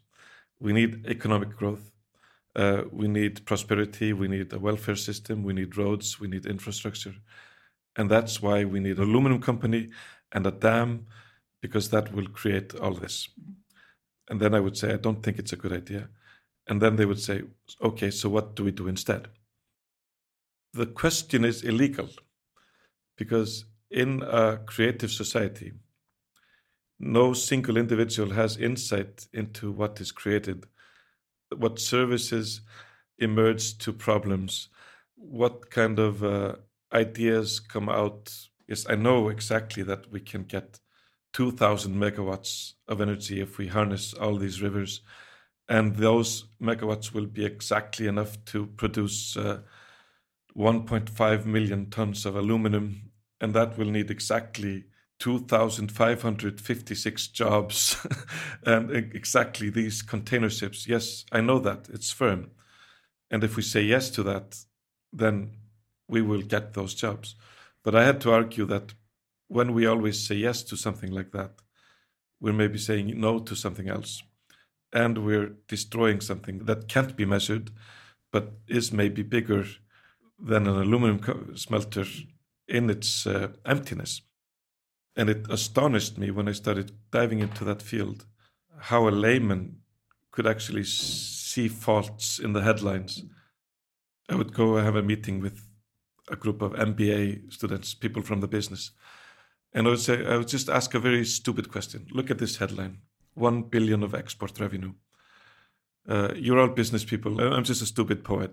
We 0.60 0.72
need 0.72 1.06
economic 1.06 1.56
growth. 1.56 1.90
Uh, 2.54 2.82
we 2.90 3.08
need 3.08 3.44
prosperity. 3.44 4.12
We 4.12 4.28
need 4.28 4.52
a 4.52 4.58
welfare 4.58 4.96
system. 4.96 5.42
We 5.42 5.52
need 5.52 5.76
roads. 5.76 6.18
We 6.18 6.28
need 6.28 6.46
infrastructure. 6.46 7.14
And 7.96 8.10
that's 8.10 8.40
why 8.40 8.64
we 8.64 8.80
need 8.80 8.98
an 8.98 9.04
aluminum 9.04 9.40
company 9.40 9.88
and 10.32 10.46
a 10.46 10.50
dam 10.50 11.06
because 11.60 11.90
that 11.90 12.12
will 12.14 12.28
create 12.28 12.74
all 12.74 12.94
this 12.94 13.28
and 14.28 14.40
then 14.40 14.54
I 14.54 14.60
would 14.60 14.76
say, 14.76 14.92
I 14.92 14.96
don't 14.96 15.22
think 15.22 15.38
it's 15.38 15.52
a 15.52 15.56
good 15.56 15.72
idea. 15.72 16.08
And 16.68 16.82
then 16.82 16.96
they 16.96 17.06
would 17.06 17.20
say, 17.20 17.42
okay, 17.80 18.10
so 18.10 18.28
what 18.28 18.56
do 18.56 18.64
we 18.64 18.72
do 18.72 18.88
instead? 18.88 19.28
The 20.72 20.86
question 20.86 21.44
is 21.44 21.62
illegal 21.62 22.08
because 23.16 23.64
in 23.90 24.22
a 24.22 24.58
creative 24.58 25.10
society, 25.10 25.72
no 26.98 27.32
single 27.34 27.76
individual 27.76 28.30
has 28.32 28.56
insight 28.56 29.26
into 29.32 29.70
what 29.70 30.00
is 30.00 30.10
created, 30.10 30.66
what 31.56 31.78
services 31.78 32.62
emerge 33.18 33.78
to 33.78 33.92
problems, 33.92 34.68
what 35.14 35.70
kind 35.70 35.98
of 35.98 36.24
uh, 36.24 36.56
ideas 36.92 37.60
come 37.60 37.88
out. 37.88 38.34
Yes, 38.66 38.86
I 38.88 38.96
know 38.96 39.28
exactly 39.28 39.82
that 39.84 40.10
we 40.10 40.20
can 40.20 40.42
get 40.44 40.80
2,000 41.36 41.94
megawatts 41.94 42.72
of 42.88 43.00
energy 43.02 43.42
if 43.42 43.58
we 43.58 43.66
harness 43.66 44.14
all 44.14 44.38
these 44.38 44.62
rivers. 44.62 45.02
And 45.68 45.96
those 45.96 46.46
megawatts 46.62 47.12
will 47.12 47.26
be 47.26 47.44
exactly 47.44 48.06
enough 48.06 48.42
to 48.46 48.64
produce 48.64 49.36
uh, 49.36 49.58
1.5 50.56 51.44
million 51.44 51.90
tons 51.90 52.24
of 52.24 52.36
aluminum. 52.36 53.10
And 53.38 53.52
that 53.52 53.76
will 53.76 53.90
need 53.90 54.10
exactly 54.10 54.84
2,556 55.18 57.28
jobs 57.28 58.06
and 58.64 58.90
exactly 58.90 59.68
these 59.68 60.00
container 60.00 60.48
ships. 60.48 60.88
Yes, 60.88 61.26
I 61.30 61.42
know 61.42 61.58
that. 61.58 61.90
It's 61.92 62.10
firm. 62.10 62.52
And 63.30 63.44
if 63.44 63.56
we 63.56 63.62
say 63.62 63.82
yes 63.82 64.08
to 64.12 64.22
that, 64.22 64.56
then 65.12 65.50
we 66.08 66.22
will 66.22 66.40
get 66.40 66.72
those 66.72 66.94
jobs. 66.94 67.34
But 67.82 67.94
I 67.94 68.04
had 68.04 68.22
to 68.22 68.32
argue 68.32 68.64
that 68.64 68.94
when 69.48 69.72
we 69.72 69.86
always 69.86 70.26
say 70.26 70.34
yes 70.34 70.62
to 70.64 70.76
something 70.76 71.10
like 71.10 71.32
that, 71.32 71.52
we're 72.40 72.52
maybe 72.52 72.78
saying 72.78 73.18
no 73.18 73.38
to 73.38 73.54
something 73.54 73.88
else. 73.88 74.22
And 74.92 75.24
we're 75.24 75.56
destroying 75.68 76.20
something 76.20 76.64
that 76.66 76.88
can't 76.88 77.16
be 77.16 77.24
measured, 77.24 77.70
but 78.32 78.54
is 78.68 78.92
maybe 78.92 79.22
bigger 79.22 79.64
than 80.38 80.66
an 80.66 80.76
aluminum 80.76 81.56
smelter 81.56 82.04
in 82.68 82.90
its 82.90 83.26
uh, 83.26 83.48
emptiness. 83.64 84.22
And 85.16 85.30
it 85.30 85.46
astonished 85.50 86.18
me 86.18 86.30
when 86.30 86.48
I 86.48 86.52
started 86.52 86.92
diving 87.10 87.40
into 87.40 87.64
that 87.64 87.82
field 87.82 88.26
how 88.78 89.08
a 89.08 89.10
layman 89.10 89.78
could 90.30 90.46
actually 90.46 90.84
see 90.84 91.68
faults 91.68 92.38
in 92.38 92.52
the 92.52 92.62
headlines. 92.62 93.24
I 94.28 94.34
would 94.34 94.52
go 94.52 94.76
have 94.76 94.96
a 94.96 95.02
meeting 95.02 95.40
with 95.40 95.62
a 96.28 96.36
group 96.36 96.60
of 96.60 96.72
MBA 96.72 97.52
students, 97.52 97.94
people 97.94 98.20
from 98.20 98.40
the 98.40 98.48
business, 98.48 98.90
and 99.76 99.86
I 99.86 99.90
would 99.90 100.00
say, 100.00 100.24
I 100.24 100.38
would 100.38 100.48
just 100.48 100.70
ask 100.70 100.94
a 100.94 100.98
very 100.98 101.22
stupid 101.26 101.70
question. 101.70 102.06
Look 102.10 102.30
at 102.30 102.38
this 102.38 102.56
headline 102.56 103.02
1 103.34 103.64
billion 103.64 104.02
of 104.02 104.14
export 104.14 104.58
revenue. 104.58 104.94
Uh, 106.08 106.32
you're 106.34 106.58
all 106.58 106.68
business 106.68 107.04
people. 107.04 107.38
I'm 107.38 107.62
just 107.62 107.82
a 107.82 107.86
stupid 107.86 108.24
poet. 108.24 108.52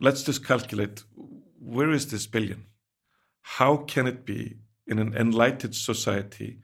Let's 0.00 0.22
just 0.22 0.42
calculate 0.42 1.04
where 1.58 1.90
is 1.90 2.10
this 2.10 2.26
billion? 2.26 2.64
How 3.42 3.76
can 3.76 4.06
it 4.06 4.24
be 4.24 4.56
in 4.86 4.98
an 4.98 5.14
enlightened 5.14 5.74
society 5.74 6.60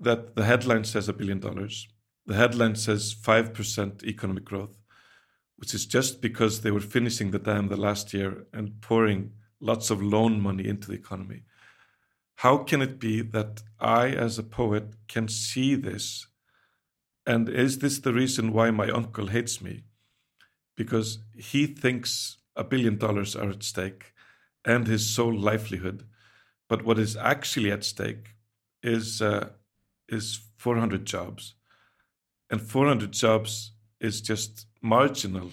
that 0.00 0.34
the 0.34 0.44
headline 0.44 0.82
says 0.82 1.08
a 1.08 1.12
billion 1.12 1.38
dollars, 1.38 1.86
the 2.26 2.34
headline 2.34 2.74
says 2.74 3.14
5% 3.14 4.02
economic 4.02 4.44
growth, 4.44 4.76
which 5.58 5.74
is 5.74 5.86
just 5.86 6.20
because 6.20 6.62
they 6.62 6.72
were 6.72 6.80
finishing 6.80 7.30
the 7.30 7.38
dam 7.38 7.68
the 7.68 7.76
last 7.76 8.12
year 8.12 8.46
and 8.52 8.80
pouring 8.80 9.30
lots 9.60 9.90
of 9.90 10.02
loan 10.02 10.40
money 10.40 10.66
into 10.66 10.88
the 10.88 10.96
economy 10.96 11.42
how 12.38 12.58
can 12.58 12.80
it 12.80 13.00
be 13.00 13.20
that 13.20 13.64
I, 13.80 14.10
as 14.10 14.38
a 14.38 14.44
poet, 14.44 14.94
can 15.08 15.26
see 15.26 15.74
this? 15.74 16.28
And 17.26 17.48
is 17.48 17.80
this 17.80 17.98
the 17.98 18.12
reason 18.12 18.52
why 18.52 18.70
my 18.70 18.88
uncle 18.90 19.26
hates 19.26 19.60
me? 19.60 19.82
Because 20.76 21.18
he 21.34 21.66
thinks 21.66 22.36
a 22.54 22.62
billion 22.62 22.96
dollars 22.96 23.34
are 23.34 23.50
at 23.50 23.64
stake 23.64 24.12
and 24.64 24.86
his 24.86 25.12
sole 25.12 25.36
livelihood. 25.36 26.04
But 26.68 26.84
what 26.84 27.00
is 27.00 27.16
actually 27.16 27.72
at 27.72 27.82
stake 27.82 28.36
is, 28.84 29.20
uh, 29.20 29.48
is 30.08 30.38
400 30.58 31.04
jobs. 31.04 31.54
And 32.48 32.62
400 32.62 33.10
jobs 33.10 33.72
is 33.98 34.20
just 34.20 34.66
marginal 34.80 35.50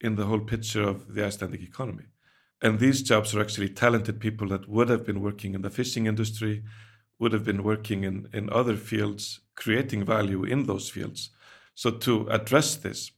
in 0.00 0.14
the 0.14 0.26
whole 0.26 0.38
picture 0.38 0.84
of 0.84 1.12
the 1.12 1.26
Icelandic 1.26 1.62
economy. 1.62 2.09
And 2.62 2.78
these 2.78 3.02
jobs 3.02 3.34
are 3.34 3.40
actually 3.40 3.70
talented 3.70 4.20
people 4.20 4.48
that 4.48 4.68
would 4.68 4.88
have 4.90 5.04
been 5.06 5.20
working 5.20 5.54
in 5.54 5.62
the 5.62 5.70
fishing 5.70 6.06
industry, 6.06 6.62
would 7.18 7.32
have 7.32 7.44
been 7.44 7.62
working 7.62 8.04
in, 8.04 8.28
in 8.32 8.50
other 8.50 8.76
fields, 8.76 9.40
creating 9.54 10.04
value 10.04 10.44
in 10.44 10.64
those 10.66 10.90
fields. 10.90 11.30
So, 11.74 11.90
to 11.90 12.28
address 12.28 12.76
this, 12.76 13.12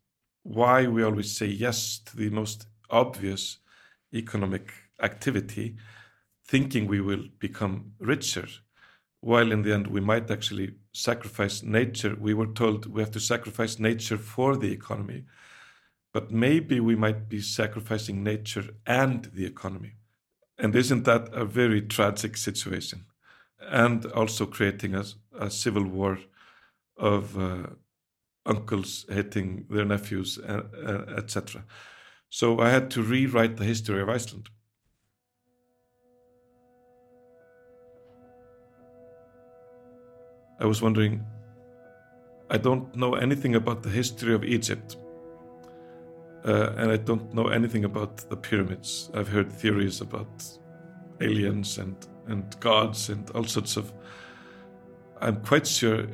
why 0.44 0.87
we 0.87 1.02
always 1.02 1.37
say 1.37 1.46
yes 1.46 1.99
to 2.06 2.16
the 2.16 2.30
most 2.30 2.66
obvious 2.90 3.58
economic 4.14 4.72
activity, 5.00 5.76
thinking 6.46 6.87
we 6.87 7.00
will 7.00 7.25
become 7.38 7.92
richer, 7.99 8.46
while 9.20 9.50
in 9.50 9.62
the 9.62 9.72
end 9.72 9.87
we 9.87 10.00
might 10.00 10.30
actually 10.30 10.75
sacrifice 10.92 11.62
nature. 11.62 12.16
We 12.18 12.34
were 12.34 12.46
told 12.46 12.87
we 12.87 13.00
have 13.00 13.12
to 13.12 13.20
sacrifice 13.20 13.78
nature 13.78 14.18
for 14.18 14.56
the 14.56 14.70
economy 14.70 15.25
but 16.12 16.31
maybe 16.31 16.78
we 16.78 16.95
might 16.95 17.28
be 17.28 17.40
sacrificing 17.40 18.23
nature 18.23 18.69
and 18.87 19.31
the 19.35 19.47
economy. 19.47 19.95
And 20.59 20.76
isn't 20.76 21.04
that 21.04 21.33
a 21.33 21.45
very 21.45 21.81
tragic 21.81 22.37
situation? 22.37 23.07
And 23.61 24.04
also 24.07 24.47
creating 24.47 24.95
a, 24.95 25.04
a 25.38 25.50
civil 25.50 25.85
war 25.85 26.19
of 26.99 27.38
uh, 27.38 27.69
uncles 28.45 29.07
hating 29.09 29.66
their 29.71 29.85
nephews, 29.85 30.38
uh, 30.38 30.62
uh, 30.87 31.14
etc. 31.16 31.64
So 32.28 32.61
I 32.61 32.71
had 32.71 32.90
to 32.92 33.02
rewrite 33.02 33.57
the 33.57 33.64
history 33.64 34.02
of 34.02 34.09
Iceland. 34.09 34.50
I 40.61 40.66
was 40.66 40.83
wondering, 40.83 41.25
I 42.50 42.59
don't 42.59 42.95
know 42.95 43.14
anything 43.14 43.54
about 43.54 43.83
the 43.83 43.88
history 43.88 44.35
of 44.35 44.45
Egypt 44.45 44.97
uh, 46.44 46.72
and 46.76 46.90
I 46.90 46.96
don't 46.96 47.32
know 47.32 47.49
anything 47.49 47.84
about 47.84 48.28
the 48.28 48.37
pyramids. 48.37 49.11
I've 49.14 49.28
heard 49.28 49.52
theories 49.52 50.00
about 50.00 50.44
aliens 51.20 51.78
and, 51.78 51.96
and 52.26 52.58
gods 52.61 53.08
and 53.11 53.30
all 53.30 53.44
sorts 53.44 53.76
of. 53.76 53.92
I'm 55.20 55.37
quite 55.42 55.66
sure 55.66 56.06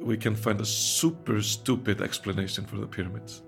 we 0.00 0.16
can 0.16 0.34
find 0.34 0.60
a 0.60 0.64
super 0.64 1.42
stupid 1.42 2.00
explanation 2.00 2.64
for 2.64 2.76
the 2.76 2.86
pyramids. 2.86 3.42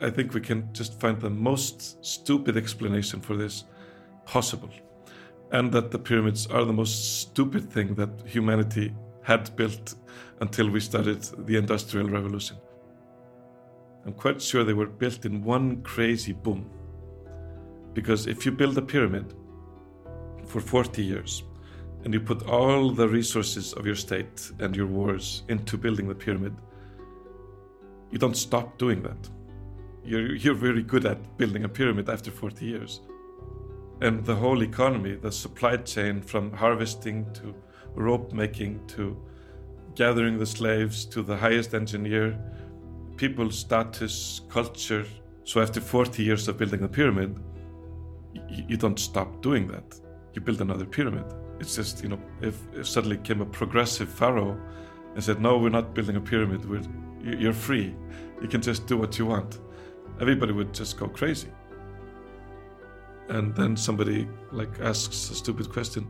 I 0.00 0.10
think 0.10 0.34
we 0.34 0.40
can 0.40 0.68
just 0.72 1.00
find 1.00 1.20
the 1.20 1.30
most 1.30 2.04
stupid 2.04 2.56
explanation 2.56 3.20
for 3.20 3.36
this 3.36 3.64
possible. 4.26 4.70
And 5.52 5.72
that 5.72 5.90
the 5.90 5.98
pyramids 5.98 6.46
are 6.48 6.64
the 6.64 6.72
most 6.72 7.20
stupid 7.20 7.70
thing 7.70 7.94
that 7.94 8.10
humanity 8.26 8.94
had 9.22 9.54
built 9.56 9.94
until 10.40 10.68
we 10.68 10.80
started 10.80 11.22
the 11.46 11.56
Industrial 11.56 12.08
Revolution. 12.08 12.56
I'm 14.06 14.12
quite 14.12 14.40
sure 14.40 14.62
they 14.62 14.72
were 14.72 14.86
built 14.86 15.24
in 15.24 15.42
one 15.42 15.82
crazy 15.82 16.32
boom. 16.32 16.70
Because 17.92 18.28
if 18.28 18.46
you 18.46 18.52
build 18.52 18.78
a 18.78 18.82
pyramid 18.82 19.34
for 20.46 20.60
40 20.60 21.02
years 21.02 21.42
and 22.04 22.14
you 22.14 22.20
put 22.20 22.46
all 22.46 22.92
the 22.92 23.08
resources 23.08 23.72
of 23.72 23.84
your 23.84 23.96
state 23.96 24.52
and 24.60 24.76
your 24.76 24.86
wars 24.86 25.42
into 25.48 25.76
building 25.76 26.06
the 26.06 26.14
pyramid, 26.14 26.54
you 28.12 28.18
don't 28.18 28.36
stop 28.36 28.78
doing 28.78 29.02
that. 29.02 29.28
You're, 30.04 30.36
you're 30.36 30.54
very 30.54 30.84
good 30.84 31.04
at 31.04 31.36
building 31.36 31.64
a 31.64 31.68
pyramid 31.68 32.08
after 32.08 32.30
40 32.30 32.64
years. 32.64 33.00
And 34.02 34.24
the 34.24 34.36
whole 34.36 34.62
economy, 34.62 35.16
the 35.16 35.32
supply 35.32 35.78
chain 35.78 36.20
from 36.20 36.52
harvesting 36.52 37.26
to 37.34 37.54
rope 37.94 38.32
making 38.32 38.86
to 38.88 39.20
gathering 39.96 40.38
the 40.38 40.46
slaves 40.46 41.06
to 41.06 41.22
the 41.22 41.36
highest 41.36 41.74
engineer, 41.74 42.38
people's 43.16 43.58
status, 43.58 44.42
culture. 44.48 45.04
So 45.44 45.60
after 45.60 45.80
40 45.80 46.22
years 46.22 46.48
of 46.48 46.58
building 46.58 46.82
a 46.82 46.88
pyramid, 46.88 47.38
you 48.50 48.76
don't 48.76 48.98
stop 48.98 49.42
doing 49.42 49.66
that. 49.68 49.98
You 50.34 50.40
build 50.42 50.60
another 50.60 50.84
pyramid. 50.84 51.24
It's 51.58 51.74
just, 51.74 52.02
you 52.02 52.10
know, 52.10 52.20
if, 52.42 52.58
if 52.74 52.86
suddenly 52.86 53.16
came 53.18 53.40
a 53.40 53.46
progressive 53.46 54.08
pharaoh 54.08 54.60
and 55.14 55.24
said, 55.24 55.40
no, 55.40 55.56
we're 55.58 55.70
not 55.70 55.94
building 55.94 56.16
a 56.16 56.20
pyramid, 56.20 56.68
we're, 56.68 56.82
you're 57.22 57.52
free. 57.52 57.94
You 58.42 58.48
can 58.48 58.60
just 58.60 58.86
do 58.86 58.96
what 58.96 59.18
you 59.18 59.26
want. 59.26 59.58
Everybody 60.20 60.52
would 60.52 60.74
just 60.74 60.98
go 60.98 61.08
crazy. 61.08 61.48
And 63.28 63.54
then 63.56 63.76
somebody 63.76 64.28
like 64.52 64.80
asks 64.80 65.30
a 65.30 65.34
stupid 65.34 65.70
question. 65.72 66.06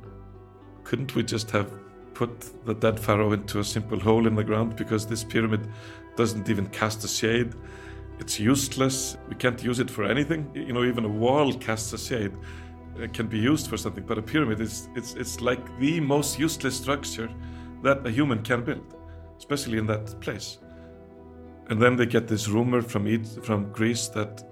Couldn't 0.84 1.14
we 1.14 1.22
just 1.22 1.50
have 1.52 1.70
put 2.16 2.64
the 2.64 2.74
dead 2.74 2.98
pharaoh 2.98 3.32
into 3.32 3.58
a 3.58 3.64
simple 3.64 4.00
hole 4.00 4.26
in 4.26 4.34
the 4.34 4.42
ground 4.42 4.74
because 4.74 5.06
this 5.06 5.22
pyramid 5.22 5.68
doesn't 6.16 6.48
even 6.48 6.66
cast 6.68 7.04
a 7.04 7.08
shade? 7.08 7.52
It's 8.18 8.40
useless. 8.40 9.18
We 9.28 9.34
can't 9.34 9.62
use 9.62 9.80
it 9.80 9.90
for 9.90 10.04
anything. 10.04 10.50
You 10.54 10.72
know, 10.72 10.84
even 10.84 11.04
a 11.04 11.08
wall 11.08 11.52
casts 11.52 11.92
a 11.92 11.98
shade. 11.98 12.32
It 12.98 13.12
can 13.12 13.26
be 13.26 13.38
used 13.38 13.68
for 13.68 13.76
something, 13.76 14.04
but 14.06 14.16
a 14.16 14.22
pyramid 14.22 14.60
is 14.60 14.88
it's 14.96 15.12
it's 15.14 15.42
like 15.42 15.62
the 15.78 16.00
most 16.00 16.38
useless 16.38 16.76
structure 16.76 17.28
that 17.82 18.06
a 18.06 18.10
human 18.10 18.42
can 18.42 18.64
build, 18.64 18.94
especially 19.36 19.76
in 19.76 19.86
that 19.86 20.18
place. 20.20 20.58
And 21.68 21.82
then 21.82 21.96
they 21.96 22.06
get 22.06 22.26
this 22.26 22.48
rumor 22.48 22.80
from 22.80 23.06
Egypt, 23.06 23.44
from 23.44 23.70
Greece 23.72 24.08
that 24.08 24.42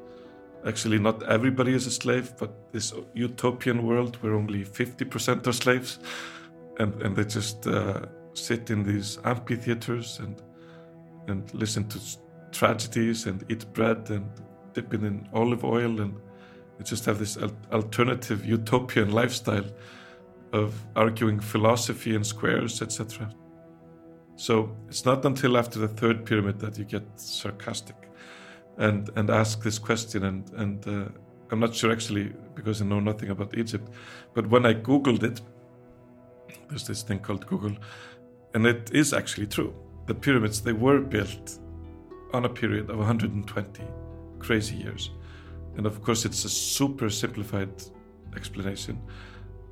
actually 0.66 0.98
not 0.98 1.22
everybody 1.22 1.72
is 1.72 1.86
a 1.86 1.90
slave, 1.90 2.34
but 2.38 2.72
this 2.72 2.92
utopian 3.14 3.86
world 3.86 4.16
where 4.20 4.34
only 4.34 4.64
50% 4.64 5.46
are 5.46 5.52
slaves, 5.52 5.98
and 6.78 7.02
and 7.02 7.16
they 7.16 7.24
just 7.24 7.66
uh, 7.66 8.00
sit 8.32 8.70
in 8.70 8.82
these 8.82 9.18
amphitheaters 9.24 10.18
and 10.20 10.42
and 11.28 11.52
listen 11.54 11.88
to 11.88 11.98
tragedies 12.52 13.26
and 13.26 13.44
eat 13.48 13.64
bread 13.72 14.10
and 14.10 14.26
dip 14.72 14.92
it 14.92 15.02
in 15.02 15.28
olive 15.32 15.64
oil 15.64 16.00
and 16.00 16.14
they 16.78 16.84
just 16.84 17.04
have 17.04 17.18
this 17.18 17.38
alternative 17.72 18.44
utopian 18.44 19.12
lifestyle 19.12 19.64
of 20.52 20.74
arguing 20.94 21.40
philosophy 21.40 22.14
in 22.14 22.22
squares, 22.24 22.82
etc. 22.82 23.32
So 24.36 24.76
it's 24.88 25.04
not 25.04 25.24
until 25.24 25.56
after 25.56 25.78
the 25.78 25.88
third 25.88 26.24
pyramid 26.24 26.58
that 26.60 26.78
you 26.78 26.84
get 26.84 27.04
sarcastic 27.16 27.96
and 28.78 29.10
and 29.16 29.30
ask 29.30 29.62
this 29.62 29.78
question 29.78 30.24
and 30.24 30.50
and 30.54 30.86
uh, 30.88 31.08
I'm 31.50 31.60
not 31.60 31.74
sure 31.74 31.92
actually 31.92 32.32
because 32.54 32.82
I 32.82 32.84
know 32.84 33.00
nothing 33.00 33.30
about 33.30 33.56
Egypt, 33.56 33.88
but 34.34 34.48
when 34.48 34.66
I 34.66 34.74
googled 34.74 35.22
it, 35.22 35.40
there's 36.74 36.88
this 36.88 37.02
thing 37.02 37.20
called 37.20 37.46
Google, 37.46 37.76
and 38.52 38.66
it 38.66 38.90
is 38.92 39.12
actually 39.12 39.46
true. 39.46 39.72
The 40.06 40.14
pyramids 40.14 40.60
they 40.60 40.72
were 40.72 40.98
built 41.00 41.60
on 42.32 42.44
a 42.44 42.48
period 42.48 42.90
of 42.90 42.98
120 42.98 43.84
crazy 44.40 44.74
years. 44.74 45.10
And 45.76 45.86
of 45.86 46.02
course, 46.02 46.24
it's 46.24 46.44
a 46.44 46.48
super 46.48 47.10
simplified 47.10 47.70
explanation. 48.34 49.00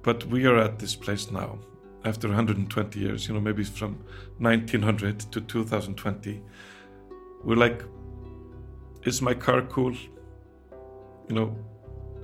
But 0.02 0.24
we 0.26 0.46
are 0.46 0.56
at 0.58 0.78
this 0.78 0.94
place 0.94 1.28
now, 1.32 1.58
after 2.04 2.28
120 2.28 3.00
years, 3.00 3.26
you 3.26 3.34
know, 3.34 3.40
maybe 3.40 3.64
from 3.64 3.98
1900 4.38 5.18
to 5.32 5.40
2020. 5.40 6.40
We're 7.42 7.56
like, 7.56 7.82
is 9.02 9.20
my 9.20 9.34
car 9.34 9.62
cool? 9.62 9.92
You 11.28 11.34
know, 11.34 11.56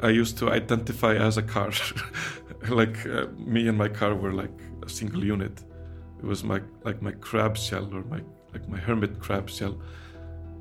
I 0.00 0.10
used 0.10 0.38
to 0.38 0.50
identify 0.50 1.16
as 1.16 1.36
a 1.36 1.42
car. 1.42 1.72
like 2.68 3.04
uh, 3.06 3.26
me 3.36 3.66
and 3.68 3.76
my 3.76 3.88
car 3.88 4.14
were 4.14 4.32
like 4.32 4.58
a 4.88 4.90
single 5.00 5.24
unit. 5.24 5.56
It 6.20 6.26
was 6.32 6.40
my 6.52 6.60
like 6.84 7.00
my 7.08 7.12
crab 7.12 7.56
shell 7.56 7.86
or 7.94 8.02
my 8.14 8.20
like 8.52 8.68
my 8.68 8.78
hermit 8.86 9.20
crab 9.24 9.46
shell 9.56 9.76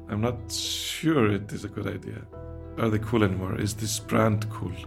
I'm 0.10 0.22
not 0.22 0.52
sure 0.52 1.32
it 1.40 1.52
is 1.52 1.66
a 1.66 1.68
good 1.68 1.88
idea. 1.88 2.22
Are 2.78 2.90
they 2.90 3.00
cool 3.00 3.24
anymore? 3.24 3.56
Is 3.60 3.74
this 3.74 4.00
brand 4.00 4.50
cool? 4.50 4.78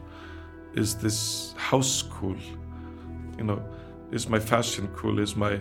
Is 0.75 0.95
this 1.05 1.19
house 1.57 2.03
cool? 2.03 2.41
You 3.39 3.45
know, 3.45 3.61
is 4.11 4.29
my 4.29 4.41
fashion 4.53 4.89
cool? 4.97 5.19
Is 5.19 5.37
my 5.37 5.61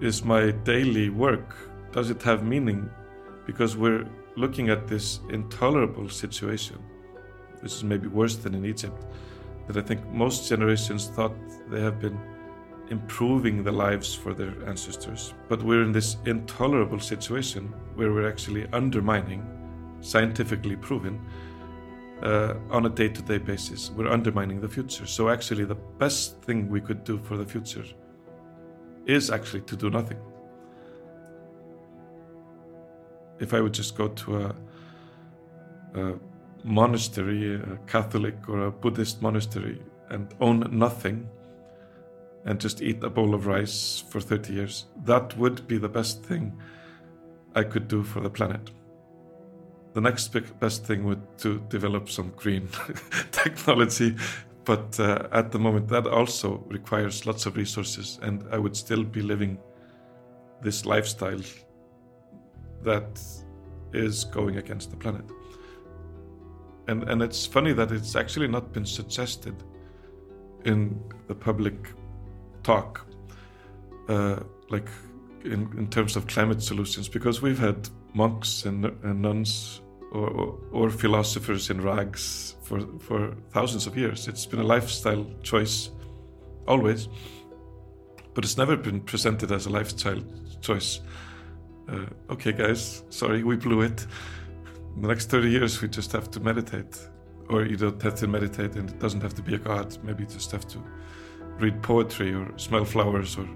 is 0.00 0.24
my 0.24 0.50
daily 0.72 1.10
work 1.10 1.48
does 1.92 2.08
it 2.10 2.22
have 2.22 2.44
meaning? 2.44 2.88
Because 3.46 3.76
we're 3.76 4.06
looking 4.36 4.70
at 4.70 4.86
this 4.86 5.20
intolerable 5.30 6.08
situation. 6.08 6.78
which 7.62 7.74
is 7.78 7.84
maybe 7.84 8.08
worse 8.08 8.36
than 8.36 8.54
in 8.54 8.64
Egypt. 8.64 9.04
That 9.66 9.76
I 9.76 9.82
think 9.88 10.00
most 10.24 10.48
generations 10.48 11.08
thought 11.08 11.36
they 11.70 11.82
have 11.88 12.00
been 12.00 12.18
improving 12.90 13.62
the 13.62 13.72
lives 13.72 14.14
for 14.14 14.34
their 14.34 14.52
ancestors. 14.66 15.32
But 15.48 15.62
we're 15.62 15.82
in 15.82 15.92
this 15.92 16.16
intolerable 16.26 16.98
situation 16.98 17.72
where 17.94 18.12
we're 18.12 18.28
actually 18.28 18.66
undermining, 18.72 19.46
scientifically 20.00 20.76
proven, 20.76 21.20
uh, 22.22 22.54
on 22.70 22.86
a 22.86 22.90
day 22.90 23.08
to 23.08 23.22
day 23.22 23.38
basis. 23.38 23.90
We're 23.90 24.10
undermining 24.10 24.60
the 24.60 24.68
future. 24.68 25.06
So, 25.06 25.28
actually, 25.30 25.64
the 25.64 25.76
best 25.98 26.42
thing 26.42 26.68
we 26.68 26.80
could 26.80 27.04
do 27.04 27.18
for 27.18 27.36
the 27.36 27.46
future 27.46 27.84
is 29.06 29.30
actually 29.30 29.62
to 29.62 29.76
do 29.76 29.88
nothing. 29.88 30.18
If 33.38 33.54
I 33.54 33.60
would 33.60 33.72
just 33.72 33.96
go 33.96 34.08
to 34.08 34.36
a, 34.36 34.54
a 35.94 36.14
monastery, 36.62 37.54
a 37.54 37.78
Catholic 37.86 38.48
or 38.48 38.66
a 38.66 38.70
Buddhist 38.70 39.22
monastery, 39.22 39.80
and 40.10 40.34
own 40.40 40.68
nothing 40.72 41.28
and 42.44 42.60
just 42.60 42.82
eat 42.82 43.02
a 43.02 43.10
bowl 43.10 43.34
of 43.34 43.46
rice 43.46 44.02
for 44.08 44.20
30 44.20 44.52
years. 44.52 44.86
That 45.04 45.36
would 45.36 45.66
be 45.66 45.78
the 45.78 45.88
best 45.88 46.22
thing 46.24 46.56
I 47.54 47.64
could 47.64 47.88
do 47.88 48.02
for 48.02 48.20
the 48.20 48.30
planet. 48.30 48.70
The 49.92 50.00
next 50.00 50.28
best 50.60 50.84
thing 50.84 51.04
would 51.04 51.38
to 51.38 51.60
develop 51.68 52.08
some 52.08 52.32
green 52.36 52.68
technology, 53.32 54.16
but 54.64 54.98
uh, 55.00 55.26
at 55.32 55.50
the 55.50 55.58
moment 55.58 55.88
that 55.88 56.06
also 56.06 56.64
requires 56.68 57.26
lots 57.26 57.46
of 57.46 57.56
resources, 57.56 58.18
and 58.22 58.44
I 58.52 58.58
would 58.58 58.76
still 58.76 59.02
be 59.02 59.20
living 59.20 59.58
this 60.62 60.86
lifestyle 60.86 61.40
that 62.84 63.20
is 63.92 64.24
going 64.24 64.58
against 64.58 64.90
the 64.90 64.96
planet. 64.96 65.24
And 66.86 67.02
and 67.04 67.20
it's 67.20 67.44
funny 67.44 67.72
that 67.72 67.90
it's 67.90 68.14
actually 68.14 68.48
not 68.48 68.72
been 68.72 68.86
suggested 68.86 69.56
in 70.64 71.00
the 71.26 71.34
public 71.34 71.74
talk, 72.62 73.06
uh, 74.08 74.40
like 74.68 74.88
in, 75.44 75.72
in 75.78 75.88
terms 75.88 76.16
of 76.16 76.26
climate 76.26 76.62
solutions, 76.62 77.08
because 77.08 77.42
we've 77.42 77.58
had 77.58 77.88
monks 78.14 78.64
and, 78.64 78.84
and 78.84 79.22
nuns 79.22 79.80
or, 80.12 80.28
or, 80.28 80.58
or, 80.72 80.90
philosophers 80.90 81.70
in 81.70 81.80
rags 81.80 82.56
for, 82.62 82.80
for 82.98 83.34
thousands 83.50 83.86
of 83.86 83.96
years. 83.96 84.26
It's 84.26 84.44
been 84.44 84.58
a 84.58 84.64
lifestyle 84.64 85.24
choice 85.42 85.90
always, 86.66 87.08
but 88.34 88.44
it's 88.44 88.58
never 88.58 88.76
been 88.76 89.00
presented 89.00 89.52
as 89.52 89.66
a 89.66 89.70
lifestyle 89.70 90.22
choice. 90.60 91.00
Uh, 91.88 92.06
okay, 92.30 92.52
guys, 92.52 93.04
sorry, 93.10 93.44
we 93.44 93.56
blew 93.56 93.82
it. 93.82 94.06
In 94.96 95.02
the 95.02 95.08
next 95.08 95.30
30 95.30 95.50
years, 95.50 95.80
we 95.80 95.88
just 95.88 96.12
have 96.12 96.30
to 96.32 96.40
meditate. 96.40 96.98
Or 97.48 97.64
you 97.64 97.76
don't 97.76 98.00
have 98.02 98.14
to 98.16 98.28
meditate, 98.28 98.76
and 98.76 98.88
it 98.88 98.98
doesn't 98.98 99.20
have 99.20 99.34
to 99.34 99.42
be 99.42 99.54
a 99.54 99.58
god. 99.58 99.96
Maybe 100.04 100.22
you 100.22 100.28
just 100.28 100.52
have 100.52 100.66
to 100.68 100.78
read 101.60 101.82
poetry 101.82 102.34
or 102.34 102.50
smell 102.56 102.84
flowers 102.84 103.36
or 103.36 103.48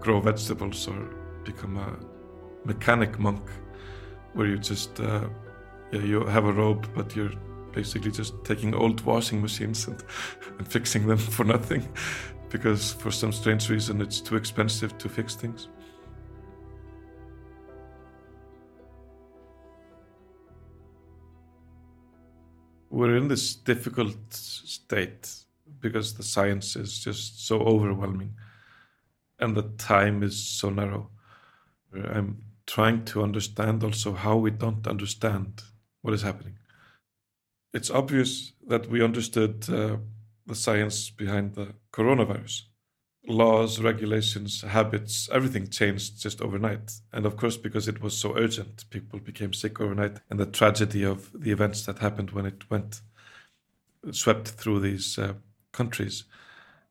grow 0.00 0.20
vegetables 0.20 0.88
or 0.88 1.08
become 1.44 1.76
a 1.76 1.96
mechanic 2.64 3.18
monk 3.18 3.42
where 4.34 4.46
you 4.46 4.58
just 4.58 5.00
uh, 5.00 5.28
yeah, 5.92 6.00
you 6.00 6.24
have 6.26 6.44
a 6.44 6.52
robe 6.52 6.86
but 6.94 7.16
you're 7.16 7.32
basically 7.72 8.10
just 8.10 8.34
taking 8.44 8.74
old 8.74 9.00
washing 9.02 9.40
machines 9.40 9.86
and, 9.86 10.02
and 10.58 10.68
fixing 10.68 11.06
them 11.06 11.18
for 11.18 11.44
nothing 11.44 11.88
because 12.50 12.92
for 12.92 13.10
some 13.10 13.32
strange 13.32 13.70
reason 13.70 14.00
it's 14.00 14.20
too 14.20 14.36
expensive 14.36 14.96
to 14.98 15.08
fix 15.08 15.34
things. 15.34 15.68
we're 22.92 23.16
in 23.16 23.26
this 23.26 23.54
difficult 23.54 24.16
state 24.30 25.41
because 25.82 26.14
the 26.14 26.22
science 26.22 26.76
is 26.76 26.98
just 27.00 27.46
so 27.46 27.60
overwhelming 27.60 28.34
and 29.42 29.56
the 29.56 29.68
time 29.76 30.22
is 30.22 30.42
so 30.42 30.70
narrow. 30.70 31.10
I'm 31.92 32.44
trying 32.66 33.04
to 33.06 33.22
understand 33.22 33.82
also 33.82 34.12
how 34.12 34.36
we 34.36 34.50
don't 34.50 34.86
understand 34.86 35.62
what 36.00 36.14
is 36.14 36.22
happening. 36.22 36.58
It's 37.74 37.90
obvious 37.90 38.52
that 38.66 38.88
we 38.88 39.02
understood 39.02 39.68
uh, 39.68 39.96
the 40.46 40.54
science 40.54 41.10
behind 41.10 41.54
the 41.54 41.74
coronavirus. 41.92 42.62
Laws, 43.26 43.80
regulations, 43.80 44.62
habits, 44.62 45.28
everything 45.32 45.68
changed 45.68 46.20
just 46.20 46.40
overnight. 46.40 46.92
And 47.12 47.24
of 47.24 47.36
course, 47.36 47.56
because 47.56 47.88
it 47.88 48.02
was 48.02 48.16
so 48.16 48.36
urgent, 48.36 48.84
people 48.90 49.20
became 49.20 49.52
sick 49.52 49.80
overnight. 49.80 50.18
And 50.28 50.38
the 50.38 50.46
tragedy 50.46 51.04
of 51.04 51.30
the 51.32 51.52
events 51.52 51.86
that 51.86 51.98
happened 51.98 52.32
when 52.32 52.46
it 52.46 52.68
went, 52.70 53.00
swept 54.10 54.48
through 54.48 54.80
these 54.80 55.18
uh, 55.18 55.34
countries. 55.72 56.24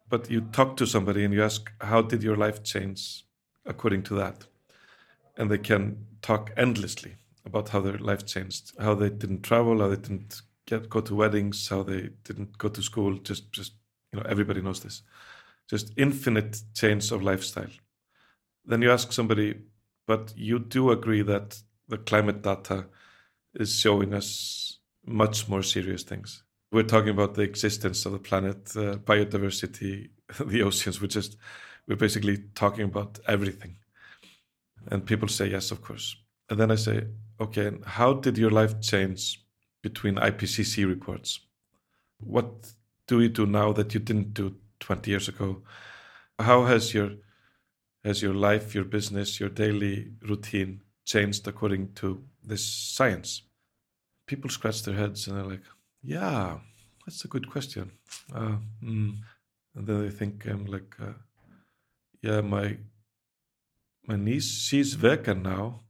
But 0.09 0.29
you 0.29 0.41
talk 0.41 0.75
to 0.77 0.85
somebody 0.85 1.23
and 1.23 1.33
you 1.33 1.43
ask, 1.43 1.71
How 1.79 2.01
did 2.01 2.23
your 2.23 2.35
life 2.35 2.63
change 2.63 3.25
according 3.65 4.03
to 4.03 4.15
that? 4.15 4.45
And 5.37 5.49
they 5.49 5.57
can 5.57 6.05
talk 6.21 6.51
endlessly 6.57 7.15
about 7.45 7.69
how 7.69 7.79
their 7.79 7.97
life 7.97 8.25
changed, 8.25 8.73
how 8.79 8.93
they 8.95 9.09
didn't 9.09 9.43
travel, 9.43 9.79
how 9.79 9.87
they 9.87 9.95
didn't 9.95 10.41
get 10.65 10.89
go 10.89 11.01
to 11.01 11.15
weddings, 11.15 11.67
how 11.69 11.83
they 11.83 12.09
didn't 12.23 12.57
go 12.57 12.69
to 12.69 12.81
school. 12.81 13.17
Just, 13.17 13.51
just 13.51 13.73
you 14.11 14.19
know, 14.19 14.25
everybody 14.27 14.61
knows 14.61 14.81
this. 14.81 15.01
Just 15.69 15.93
infinite 15.97 16.61
change 16.73 17.11
of 17.11 17.23
lifestyle. 17.23 17.71
Then 18.65 18.81
you 18.81 18.91
ask 18.91 19.11
somebody, 19.11 19.55
but 20.05 20.33
you 20.35 20.59
do 20.59 20.91
agree 20.91 21.21
that 21.23 21.61
the 21.87 21.97
climate 21.97 22.41
data 22.41 22.85
is 23.55 23.79
showing 23.79 24.13
us 24.13 24.79
much 25.05 25.47
more 25.47 25.63
serious 25.63 26.03
things. 26.03 26.43
We're 26.71 26.83
talking 26.83 27.09
about 27.09 27.35
the 27.35 27.41
existence 27.41 28.05
of 28.05 28.13
the 28.13 28.19
planet, 28.19 28.71
uh, 28.75 28.95
biodiversity, 28.97 30.09
the 30.39 30.61
oceans. 30.63 31.01
We're 31.01 31.07
just, 31.07 31.37
we're 31.87 31.95
basically 31.95 32.37
talking 32.55 32.85
about 32.85 33.19
everything. 33.27 33.77
And 34.87 35.05
people 35.05 35.27
say 35.27 35.47
yes, 35.47 35.71
of 35.71 35.81
course. 35.81 36.15
And 36.49 36.59
then 36.59 36.71
I 36.71 36.75
say, 36.75 37.07
okay, 37.39 37.71
how 37.85 38.13
did 38.13 38.37
your 38.37 38.51
life 38.51 38.81
change 38.81 39.41
between 39.81 40.15
IPCC 40.15 40.87
reports. 40.87 41.39
What 42.19 42.73
do 43.07 43.21
you 43.21 43.29
do 43.29 43.45
now 43.45 43.73
that 43.73 43.93
you 43.93 43.99
didn't 43.99 44.33
do 44.33 44.55
20 44.79 45.09
years 45.09 45.27
ago? 45.27 45.63
How 46.39 46.65
has 46.65 46.93
your 46.93 47.11
has 48.03 48.21
your 48.21 48.33
life, 48.33 48.73
your 48.73 48.83
business, 48.83 49.39
your 49.39 49.49
daily 49.49 50.11
routine 50.27 50.81
changed 51.05 51.47
according 51.47 51.93
to 51.93 52.23
this 52.43 52.65
science? 52.65 53.43
People 54.25 54.49
scratch 54.49 54.83
their 54.83 54.95
heads 54.95 55.27
and 55.27 55.37
they're 55.37 55.45
like, 55.45 55.63
"Yeah, 56.03 56.59
that's 57.05 57.25
a 57.25 57.27
good 57.27 57.49
question." 57.49 57.91
Uh, 58.33 58.57
mm. 58.83 59.17
And 59.75 59.87
then 59.87 60.05
I 60.05 60.09
think, 60.09 60.45
"I'm 60.45 60.65
like, 60.65 60.95
uh, 60.99 61.13
yeah, 62.21 62.41
my 62.41 62.77
my 64.07 64.15
niece, 64.15 64.51
she's 64.67 64.93
vegan 64.95 65.43
now." 65.43 65.81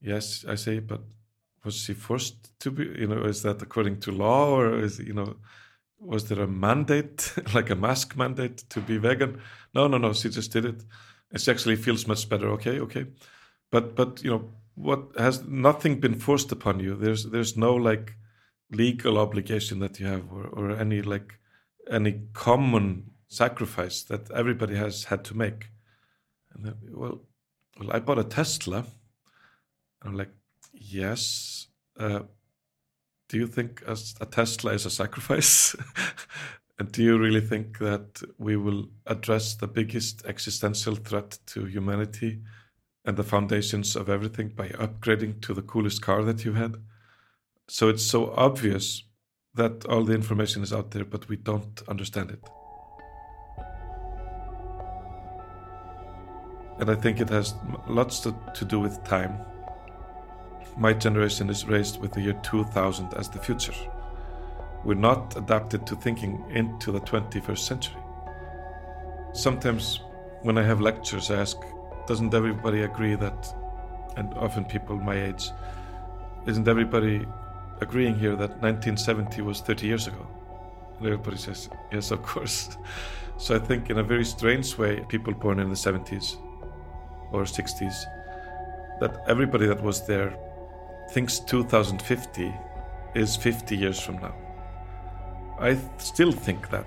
Yes, 0.00 0.44
I 0.48 0.54
say, 0.54 0.78
but 0.78 1.02
was 1.64 1.76
she 1.76 1.94
forced 1.94 2.58
to 2.60 2.70
be 2.70 2.84
you 2.98 3.06
know 3.06 3.24
is 3.24 3.42
that 3.42 3.62
according 3.62 4.00
to 4.00 4.12
law 4.12 4.56
or 4.58 4.78
is 4.80 4.98
you 4.98 5.12
know 5.12 5.36
was 6.00 6.28
there 6.28 6.42
a 6.42 6.46
mandate 6.46 7.32
like 7.54 7.70
a 7.70 7.74
mask 7.74 8.16
mandate 8.16 8.58
to 8.68 8.80
be 8.80 8.98
vegan 8.98 9.40
no 9.74 9.86
no 9.88 9.98
no 9.98 10.12
she 10.12 10.28
just 10.28 10.52
did 10.52 10.64
it 10.64 10.84
she 11.36 11.50
actually 11.50 11.76
feels 11.76 12.06
much 12.06 12.28
better 12.28 12.48
okay 12.48 12.80
okay 12.80 13.06
but 13.70 13.94
but 13.96 14.22
you 14.22 14.30
know 14.30 14.50
what 14.74 15.00
has 15.18 15.44
nothing 15.46 15.98
been 16.00 16.14
forced 16.14 16.52
upon 16.52 16.78
you 16.80 16.94
there's 16.94 17.24
there's 17.30 17.56
no 17.56 17.74
like 17.74 18.14
legal 18.70 19.18
obligation 19.18 19.78
that 19.80 19.98
you 19.98 20.06
have 20.06 20.30
or, 20.32 20.46
or 20.46 20.70
any 20.70 21.02
like 21.02 21.38
any 21.90 22.20
common 22.32 23.10
sacrifice 23.28 24.02
that 24.02 24.30
everybody 24.30 24.76
has 24.76 25.04
had 25.04 25.24
to 25.24 25.34
make 25.34 25.70
and 26.52 26.64
then, 26.64 26.74
well 26.90 27.20
well 27.78 27.90
i 27.92 27.98
bought 27.98 28.18
a 28.18 28.24
tesla 28.24 28.84
i'm 30.02 30.14
like 30.14 30.30
Yes. 30.80 31.68
Uh, 31.98 32.20
do 33.28 33.36
you 33.36 33.46
think 33.46 33.82
a, 33.86 33.96
a 34.20 34.26
Tesla 34.26 34.72
is 34.72 34.86
a 34.86 34.90
sacrifice? 34.90 35.76
and 36.78 36.90
do 36.92 37.02
you 37.02 37.18
really 37.18 37.40
think 37.40 37.78
that 37.78 38.22
we 38.38 38.56
will 38.56 38.88
address 39.06 39.54
the 39.54 39.68
biggest 39.68 40.24
existential 40.24 40.94
threat 40.94 41.38
to 41.46 41.66
humanity 41.66 42.40
and 43.04 43.16
the 43.16 43.24
foundations 43.24 43.96
of 43.96 44.08
everything 44.08 44.48
by 44.48 44.68
upgrading 44.68 45.40
to 45.42 45.54
the 45.54 45.62
coolest 45.62 46.00
car 46.00 46.22
that 46.24 46.44
you 46.44 46.52
had? 46.54 46.76
So 47.68 47.88
it's 47.88 48.04
so 48.04 48.32
obvious 48.36 49.04
that 49.54 49.84
all 49.86 50.04
the 50.04 50.14
information 50.14 50.62
is 50.62 50.72
out 50.72 50.90
there, 50.90 51.04
but 51.04 51.28
we 51.28 51.36
don't 51.36 51.82
understand 51.88 52.30
it. 52.30 52.42
And 56.80 56.90
I 56.90 56.94
think 56.94 57.20
it 57.20 57.28
has 57.28 57.54
lots 57.88 58.20
to, 58.20 58.34
to 58.54 58.64
do 58.64 58.78
with 58.80 59.02
time 59.04 59.44
my 60.78 60.92
generation 60.92 61.50
is 61.50 61.66
raised 61.66 62.00
with 62.00 62.12
the 62.12 62.20
year 62.20 62.40
2000 62.44 63.12
as 63.14 63.28
the 63.28 63.38
future. 63.38 63.74
We're 64.84 64.94
not 64.94 65.36
adapted 65.36 65.86
to 65.88 65.96
thinking 65.96 66.44
into 66.50 66.92
the 66.92 67.00
21st 67.00 67.58
century. 67.58 68.00
Sometimes 69.32 70.00
when 70.42 70.56
I 70.56 70.62
have 70.62 70.80
lectures, 70.80 71.32
I 71.32 71.40
ask, 71.40 71.56
doesn't 72.06 72.32
everybody 72.32 72.82
agree 72.82 73.16
that, 73.16 73.54
and 74.16 74.32
often 74.34 74.64
people 74.64 74.96
my 74.96 75.20
age, 75.20 75.50
isn't 76.46 76.68
everybody 76.68 77.26
agreeing 77.80 78.18
here 78.18 78.36
that 78.36 78.62
1970 78.62 79.42
was 79.42 79.60
30 79.60 79.86
years 79.86 80.06
ago? 80.06 80.26
And 80.98 81.06
everybody 81.06 81.36
says, 81.36 81.68
yes, 81.92 82.10
of 82.10 82.22
course. 82.22 82.76
So 83.40 83.54
I 83.54 83.60
think 83.60 83.88
in 83.88 83.98
a 83.98 84.02
very 84.02 84.24
strange 84.24 84.76
way, 84.76 85.04
people 85.08 85.32
born 85.32 85.60
in 85.60 85.68
the 85.68 85.76
70s 85.76 86.38
or 87.30 87.42
60s, 87.44 87.94
that 88.98 89.22
everybody 89.28 89.66
that 89.68 89.80
was 89.80 90.04
there 90.08 90.36
thinks 91.12 91.38
2050 91.38 92.52
is 93.14 93.36
50 93.36 93.76
years 93.76 94.00
from 94.00 94.16
now. 94.16 94.34
I 95.60 95.74
th- 95.74 95.84
still 95.98 96.32
think 96.32 96.68
that 96.70 96.86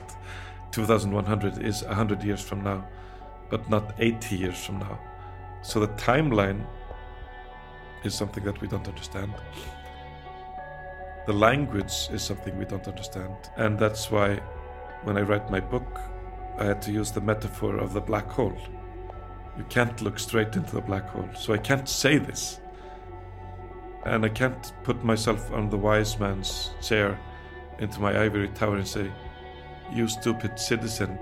2100 0.72 1.64
is 1.64 1.84
100 1.84 2.22
years 2.22 2.42
from 2.42 2.64
now, 2.64 2.86
but 3.50 3.70
not 3.70 3.94
80 3.98 4.36
years 4.36 4.62
from 4.62 4.80
now. 4.80 5.00
So 5.62 5.80
the 5.80 5.88
timeline 5.90 6.66
is 8.04 8.14
something 8.14 8.44
that 8.44 8.60
we 8.60 8.68
don't 8.68 8.88
understand. 8.88 9.34
The 11.28 11.34
language 11.34 12.10
is 12.12 12.22
something 12.22 12.58
we 12.58 12.66
don't 12.66 12.88
understand. 12.88 13.36
And 13.58 13.78
that's 13.78 14.10
why 14.10 14.36
when 15.04 15.18
I 15.18 15.22
write 15.22 15.50
my 15.52 15.60
book, 15.60 16.00
I 16.58 16.66
had 16.66 16.82
to 16.84 16.92
use 16.92 17.12
the 17.12 17.22
metaphor 17.22 17.78
of 17.78 17.94
the 17.94 18.02
black 18.02 18.28
hole. 18.28 18.58
You 19.58 19.64
can't 19.66 20.02
look 20.02 20.20
straight 20.20 20.56
into 20.56 20.76
the 20.76 20.82
black 20.82 21.10
hole. 21.10 21.30
So 21.36 21.54
I 21.54 21.58
can't 21.58 21.88
say 21.88 22.18
this 22.18 22.60
and 24.06 24.26
I 24.26 24.30
can't 24.30 24.74
put 24.84 25.04
myself 25.04 25.52
on 25.52 25.70
the 25.70 25.78
wise 25.78 26.20
man's 26.20 26.72
chair 26.82 27.20
into 27.80 28.00
my 28.00 28.20
ivory 28.20 28.50
tower 28.50 28.78
and 28.78 28.88
say, 28.88 29.12
You 29.94 30.08
stupid 30.08 30.60
citizen. 30.60 31.20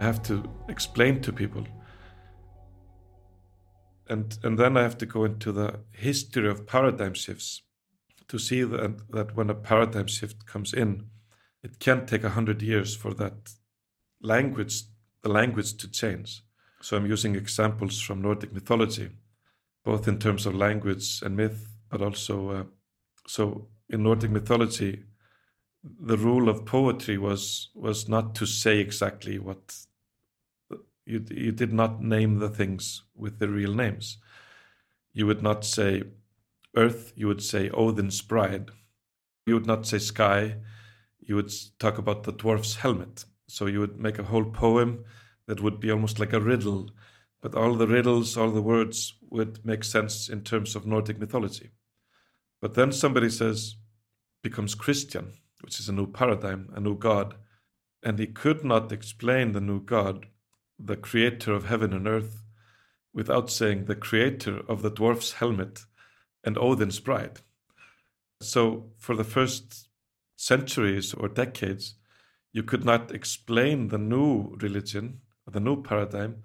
I 0.00 0.04
have 0.04 0.22
to 0.24 0.44
explain 0.68 1.20
to 1.22 1.32
people. 1.32 1.64
And, 4.08 4.38
and 4.42 4.58
then 4.58 4.76
I 4.76 4.82
have 4.82 4.98
to 4.98 5.06
go 5.06 5.24
into 5.24 5.52
the 5.52 5.80
history 5.92 6.48
of 6.48 6.66
paradigm 6.66 7.14
shifts 7.14 7.62
to 8.28 8.38
see 8.38 8.62
that, 8.62 9.10
that 9.10 9.36
when 9.36 9.50
a 9.50 9.54
paradigm 9.54 10.06
shift 10.06 10.46
comes 10.46 10.72
in, 10.72 11.06
it 11.62 11.78
can 11.78 12.06
take 12.06 12.24
a 12.24 12.30
hundred 12.30 12.60
years 12.62 12.94
for 12.94 13.14
that 13.14 13.54
language, 14.20 14.82
the 15.22 15.30
language 15.30 15.76
to 15.78 15.90
change. 15.90 16.42
So 16.82 16.96
I'm 16.96 17.06
using 17.06 17.34
examples 17.34 18.00
from 18.00 18.20
Nordic 18.20 18.52
mythology, 18.52 19.10
both 19.84 20.06
in 20.06 20.18
terms 20.18 20.44
of 20.44 20.54
language 20.54 21.22
and 21.22 21.36
myth, 21.36 21.66
but 21.88 22.02
also 22.02 22.50
uh, 22.50 22.64
so 23.26 23.68
in 23.88 24.02
Nordic 24.02 24.30
mythology, 24.30 25.04
the 25.82 26.18
rule 26.18 26.48
of 26.48 26.64
poetry 26.64 27.18
was 27.18 27.70
was 27.74 28.08
not 28.08 28.34
to 28.34 28.46
say 28.46 28.78
exactly 28.78 29.38
what 29.38 29.76
you 31.06 31.24
you 31.30 31.52
did 31.52 31.72
not 31.72 32.02
name 32.02 32.38
the 32.38 32.48
things 32.48 33.02
with 33.14 33.38
the 33.38 33.48
real 33.48 33.74
names. 33.74 34.18
You 35.12 35.26
would 35.26 35.42
not 35.42 35.64
say 35.64 36.02
earth, 36.76 37.12
you 37.14 37.26
would 37.26 37.42
say 37.42 37.70
Odin's 37.70 38.20
bride. 38.22 38.70
You 39.46 39.54
would 39.54 39.66
not 39.66 39.86
say 39.86 39.98
sky, 39.98 40.56
you 41.20 41.36
would 41.36 41.52
talk 41.78 41.98
about 41.98 42.22
the 42.22 42.32
dwarf's 42.32 42.76
helmet. 42.76 43.24
So 43.46 43.66
you 43.66 43.80
would 43.80 44.00
make 44.00 44.18
a 44.18 44.24
whole 44.24 44.44
poem 44.44 45.04
that 45.46 45.60
would 45.60 45.80
be 45.80 45.90
almost 45.90 46.18
like 46.18 46.32
a 46.32 46.40
riddle, 46.40 46.90
but 47.42 47.54
all 47.54 47.74
the 47.74 47.86
riddles, 47.86 48.36
all 48.36 48.50
the 48.50 48.62
words 48.62 49.14
would 49.30 49.64
make 49.64 49.84
sense 49.84 50.28
in 50.28 50.42
terms 50.42 50.74
of 50.74 50.86
Nordic 50.86 51.18
mythology. 51.18 51.70
But 52.60 52.74
then 52.74 52.92
somebody 52.92 53.28
says, 53.28 53.76
becomes 54.42 54.74
Christian, 54.74 55.32
which 55.60 55.78
is 55.78 55.88
a 55.88 55.92
new 55.92 56.06
paradigm, 56.06 56.70
a 56.74 56.80
new 56.80 56.96
God, 56.96 57.34
and 58.02 58.18
he 58.18 58.26
could 58.26 58.64
not 58.64 58.92
explain 58.92 59.52
the 59.52 59.60
new 59.60 59.80
God, 59.80 60.26
the 60.78 60.96
creator 60.96 61.52
of 61.52 61.66
heaven 61.66 61.92
and 61.92 62.06
earth, 62.06 62.42
without 63.12 63.50
saying 63.50 63.84
the 63.84 63.94
creator 63.94 64.60
of 64.68 64.82
the 64.82 64.90
dwarf's 64.90 65.34
helmet 65.34 65.80
and 66.42 66.58
Odin's 66.58 67.00
bride. 67.00 67.40
So, 68.40 68.90
for 68.98 69.16
the 69.16 69.24
first 69.24 69.88
centuries 70.36 71.14
or 71.14 71.28
decades, 71.28 71.94
you 72.52 72.62
could 72.62 72.84
not 72.84 73.12
explain 73.12 73.88
the 73.88 73.98
new 73.98 74.56
religion, 74.60 75.20
the 75.50 75.60
new 75.60 75.82
paradigm, 75.82 76.42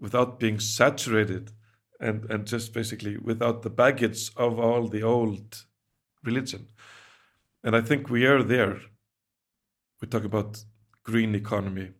without 0.00 0.38
being 0.38 0.58
saturated 0.58 1.52
and, 2.00 2.24
and 2.30 2.46
just 2.46 2.72
basically 2.72 3.16
without 3.16 3.62
the 3.62 3.70
baggage 3.70 4.30
of 4.36 4.58
all 4.58 4.88
the 4.88 5.02
old 5.02 5.64
religion. 6.24 6.68
And 7.62 7.74
I 7.76 7.80
think 7.80 8.10
we 8.10 8.26
are 8.26 8.42
there. 8.42 8.80
We 10.00 10.08
talk 10.08 10.24
about 10.24 10.64
green 11.02 11.34
economy, 11.34 11.90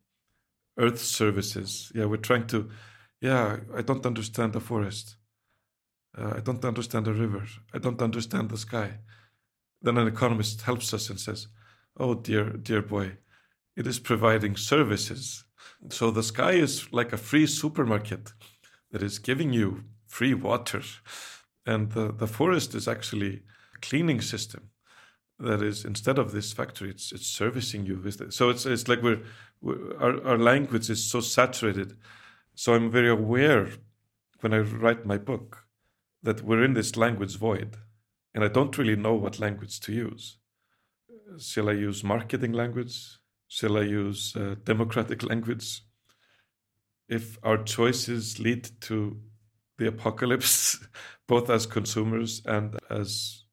earth 0.79 1.01
services. 1.01 1.93
Yeah, 1.95 2.07
we're 2.07 2.17
trying 2.17 2.47
to, 2.49 2.71
yeah, 3.21 3.59
I 3.75 3.83
don't 3.83 4.07
understand 4.07 4.53
the 4.53 4.61
forest. 4.61 5.17
Uh, 6.17 6.35
I 6.37 6.41
don't 6.41 6.65
understand 6.65 7.07
the 7.07 7.13
river. 7.13 7.45
I 7.73 7.79
don't 7.79 8.03
understand 8.03 8.51
the 8.51 8.59
sky. 8.59 8.99
Then 9.83 9.99
an 9.99 10.07
economist 10.07 10.63
helps 10.63 10.95
us 10.95 11.11
and 11.11 11.19
says, 11.19 11.49
oh, 11.97 12.15
dear, 12.15 12.51
dear 12.51 12.83
boy, 12.83 13.19
it 13.77 13.87
is 13.87 13.99
providing 13.99 14.57
services. 14.57 15.45
So 15.91 16.11
the 16.11 16.23
sky 16.23 16.53
is 16.53 16.93
like 16.93 17.13
a 17.13 17.19
free 17.19 17.47
supermarket 17.47 18.33
that 18.91 19.03
is 19.03 19.19
giving 19.19 19.53
you 19.53 19.85
free 20.07 20.35
water. 20.35 20.83
And 21.67 21.91
the, 21.93 22.13
the 22.13 22.27
forest 22.27 22.75
is 22.75 22.87
actually 22.87 23.43
a 23.75 23.79
cleaning 23.81 24.21
system 24.21 24.71
that 25.39 25.63
is 25.63 25.85
instead 25.85 26.19
of 26.19 26.33
this 26.33 26.53
factory 26.53 26.91
it's 26.91 27.13
it's 27.13 27.27
servicing 27.27 27.85
you 27.87 27.97
with 27.97 28.21
it. 28.21 28.33
so 28.33 28.51
it's 28.51 28.67
it's 28.67 28.89
like 28.89 29.03
we're, 29.03 29.23
we're, 29.61 29.97
our, 29.99 30.25
our 30.25 30.39
language 30.39 30.89
is 30.89 31.05
so 31.05 31.21
saturated 31.21 31.97
so 32.55 32.75
i'm 32.75 32.91
very 32.91 33.09
aware 33.09 33.69
when 34.41 34.55
i 34.55 34.59
write 34.59 35.05
my 35.05 35.19
book 35.19 35.67
that 36.23 36.43
we're 36.43 36.65
in 36.65 36.75
this 36.75 36.97
language 36.97 37.37
void 37.37 37.77
and 38.35 38.45
i 38.45 38.49
don't 38.49 38.79
really 38.79 38.97
know 38.97 39.15
what 39.15 39.41
language 39.41 39.81
to 39.81 39.93
use 39.93 40.39
shall 41.39 41.69
i 41.69 41.73
use 41.73 42.05
marketing 42.05 42.53
language 42.53 43.19
Shall 43.55 43.79
I 43.79 43.83
use 43.83 44.35
uh, 44.35 44.57
democratic 44.65 45.23
language? 45.31 45.83
If 47.09 47.39
our 47.45 47.63
choices 47.63 48.41
lead 48.41 48.69
to 48.81 49.21
the 49.79 49.87
apocalypse, 49.87 50.85
both 51.29 51.51
as 51.51 51.65
consumers 51.65 52.43
and 52.47 52.77
as 52.91 53.44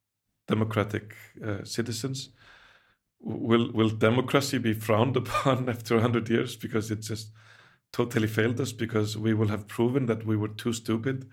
democratic 0.56 1.16
uh, 1.46 1.64
citizens, 1.64 2.30
will 3.20 3.72
will 3.78 3.90
democracy 3.90 4.60
be 4.60 4.74
frowned 4.74 5.18
upon 5.24 5.70
after 5.70 6.00
hundred 6.00 6.30
years 6.30 6.56
because 6.56 6.92
it 6.92 7.02
just 7.02 7.32
totally 7.92 8.28
failed 8.28 8.60
us? 8.62 8.74
Because 8.74 9.18
we 9.18 9.34
will 9.34 9.48
have 9.50 9.68
proven 9.68 10.06
that 10.06 10.26
we 10.26 10.38
were 10.38 10.54
too 10.64 10.74
stupid 10.74 11.30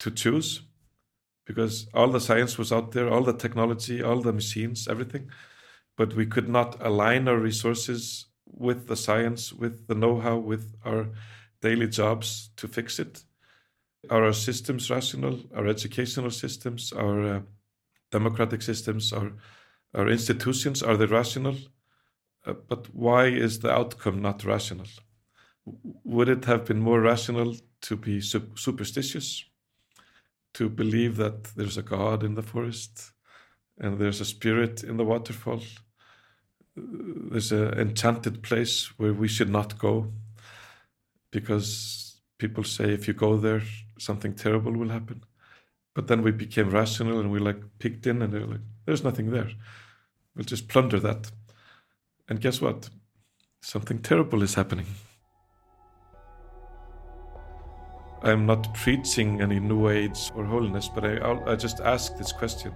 to 0.00 0.10
choose, 0.10 0.62
because 1.46 1.88
all 1.92 2.10
the 2.12 2.20
science 2.20 2.58
was 2.58 2.72
out 2.72 2.92
there, 2.92 3.08
all 3.12 3.24
the 3.24 3.38
technology, 3.44 4.02
all 4.02 4.20
the 4.22 4.32
machines, 4.32 4.88
everything 4.88 5.30
but 5.98 6.14
we 6.14 6.24
could 6.24 6.48
not 6.48 6.80
align 6.80 7.28
our 7.28 7.36
resources 7.36 8.26
with 8.46 8.86
the 8.86 8.96
science, 8.96 9.52
with 9.52 9.88
the 9.88 9.94
know 9.94 10.20
how, 10.20 10.38
with 10.38 10.74
our 10.84 11.08
daily 11.60 11.88
jobs 11.88 12.50
to 12.56 12.68
fix 12.68 13.00
it. 13.00 13.24
Are 14.08 14.24
our 14.24 14.32
systems 14.32 14.88
rational? 14.90 15.40
Our 15.54 15.66
educational 15.66 16.30
systems, 16.30 16.92
our 16.92 17.20
uh, 17.20 17.40
democratic 18.10 18.62
systems, 18.62 19.12
our, 19.12 19.32
our 19.94 20.08
institutions, 20.08 20.82
are 20.82 20.96
they 20.96 21.06
rational? 21.06 21.56
Uh, 22.46 22.54
but 22.68 22.94
why 22.94 23.26
is 23.26 23.60
the 23.60 23.70
outcome 23.70 24.22
not 24.22 24.44
rational? 24.44 24.86
Would 26.04 26.28
it 26.28 26.44
have 26.46 26.64
been 26.64 26.80
more 26.80 27.00
rational 27.00 27.56
to 27.82 27.96
be 27.96 28.20
su- 28.20 28.50
superstitious? 28.54 29.44
To 30.54 30.68
believe 30.68 31.16
that 31.16 31.44
there's 31.56 31.76
a 31.76 31.82
God 31.82 32.24
in 32.24 32.34
the 32.34 32.42
forest 32.42 33.12
and 33.78 33.98
there's 33.98 34.20
a 34.20 34.24
spirit 34.24 34.82
in 34.82 34.96
the 34.96 35.04
waterfall? 35.04 35.62
there's 37.30 37.52
an 37.52 37.78
enchanted 37.78 38.42
place 38.42 38.86
where 38.98 39.12
we 39.12 39.28
should 39.28 39.50
not 39.50 39.78
go 39.78 40.12
because 41.30 42.20
people 42.38 42.64
say 42.64 42.92
if 42.92 43.08
you 43.08 43.14
go 43.14 43.36
there 43.36 43.62
something 43.98 44.34
terrible 44.34 44.72
will 44.72 44.88
happen 44.88 45.22
but 45.98 46.06
then 46.06 46.22
we 46.22 46.30
became 46.30 46.70
rational 46.70 47.18
and 47.18 47.28
we 47.28 47.40
like 47.40 47.60
picked 47.80 48.06
in 48.06 48.22
and 48.22 48.32
they're 48.32 48.46
like 48.46 48.60
there's 48.86 49.02
nothing 49.02 49.32
there. 49.32 49.50
We'll 50.36 50.44
just 50.44 50.68
plunder 50.68 51.00
that. 51.00 51.32
And 52.28 52.40
guess 52.40 52.60
what? 52.60 52.88
Something 53.62 53.98
terrible 53.98 54.44
is 54.44 54.54
happening. 54.54 54.86
I'm 58.22 58.46
not 58.46 58.72
preaching 58.74 59.40
any 59.40 59.58
new 59.58 59.88
age 59.88 60.30
or 60.36 60.44
holiness 60.44 60.88
but 60.88 61.04
i, 61.04 61.32
I 61.50 61.56
just 61.56 61.80
ask 61.80 62.16
this 62.16 62.30
question. 62.30 62.70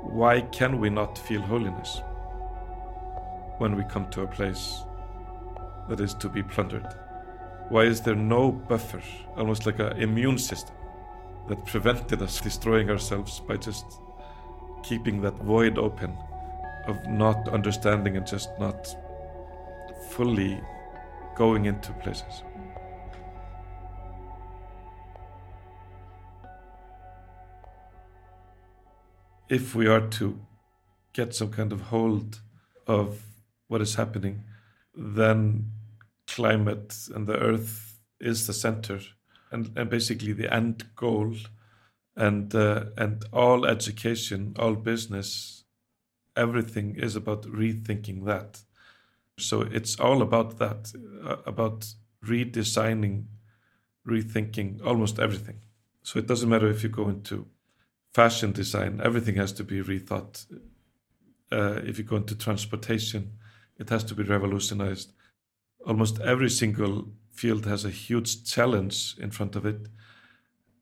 Why 0.00 0.40
can 0.52 0.80
we 0.80 0.88
not 0.88 1.18
feel 1.18 1.42
holiness 1.42 2.00
when 3.58 3.76
we 3.76 3.84
come 3.84 4.08
to 4.12 4.22
a 4.22 4.26
place 4.26 4.84
that 5.90 6.00
is 6.00 6.14
to 6.14 6.30
be 6.30 6.42
plundered? 6.42 6.94
Why 7.68 7.82
is 7.82 8.00
there 8.00 8.16
no 8.16 8.52
buffer, 8.52 9.02
almost 9.36 9.66
like 9.66 9.80
an 9.80 9.98
immune 9.98 10.38
system, 10.38 10.76
that 11.48 11.64
prevented 11.66 12.22
us 12.22 12.40
destroying 12.40 12.90
ourselves 12.90 13.40
by 13.40 13.56
just 13.56 13.84
keeping 14.82 15.20
that 15.22 15.34
void 15.42 15.78
open 15.78 16.16
of 16.86 17.06
not 17.08 17.48
understanding 17.48 18.16
and 18.16 18.26
just 18.26 18.50
not 18.58 18.88
fully 20.10 20.60
going 21.36 21.66
into 21.66 21.92
places? 21.94 22.42
If 29.48 29.74
we 29.74 29.88
are 29.88 30.06
to 30.18 30.38
get 31.12 31.34
some 31.34 31.50
kind 31.50 31.72
of 31.72 31.80
hold 31.80 32.40
of 32.86 33.22
what 33.66 33.80
is 33.80 33.96
happening, 33.96 34.44
then 34.94 35.72
climate 36.26 36.94
and 37.14 37.26
the 37.26 37.36
earth 37.36 37.98
is 38.20 38.46
the 38.46 38.52
center 38.52 39.00
and, 39.50 39.70
and 39.76 39.90
basically 39.90 40.32
the 40.32 40.52
end 40.52 40.84
goal. 40.96 41.34
And 42.16 42.54
uh, 42.54 42.86
and 42.96 43.24
all 43.32 43.64
education 43.64 44.54
all 44.58 44.74
business 44.74 45.64
everything 46.36 46.96
is 46.96 47.16
about 47.16 47.42
rethinking 47.44 48.24
that. 48.26 48.62
So 49.38 49.62
it's 49.62 49.98
all 49.98 50.20
about 50.20 50.58
that 50.58 50.92
uh, 51.24 51.36
about 51.46 51.86
redesigning 52.24 53.26
rethinking 54.06 54.84
almost 54.84 55.18
everything. 55.18 55.60
So 56.02 56.18
it 56.18 56.26
doesn't 56.26 56.48
matter 56.48 56.68
if 56.68 56.82
you 56.82 56.88
go 56.88 57.08
into 57.08 57.46
fashion 58.12 58.52
design 58.52 59.00
everything 59.02 59.36
has 59.36 59.52
to 59.52 59.64
be 59.64 59.80
rethought. 59.80 60.46
Uh, 61.52 61.80
if 61.84 61.96
you 61.96 62.04
go 62.04 62.16
into 62.16 62.34
transportation 62.34 63.32
it 63.80 63.88
has 63.88 64.04
to 64.04 64.14
be 64.14 64.22
revolutionized. 64.22 65.12
Almost 65.86 66.20
every 66.20 66.50
single 66.50 67.08
field 67.40 67.64
has 67.66 67.84
a 67.84 67.90
huge 67.90 68.44
challenge 68.44 69.16
in 69.18 69.30
front 69.30 69.56
of 69.56 69.64
it 69.64 69.88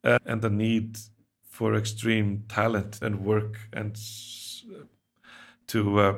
uh, 0.04 0.18
and 0.24 0.42
the 0.42 0.50
need 0.50 0.98
for 1.42 1.74
extreme 1.74 2.44
talent 2.48 2.98
and 3.02 3.24
work 3.24 3.54
and 3.72 3.98
to 5.66 6.00
uh, 6.00 6.14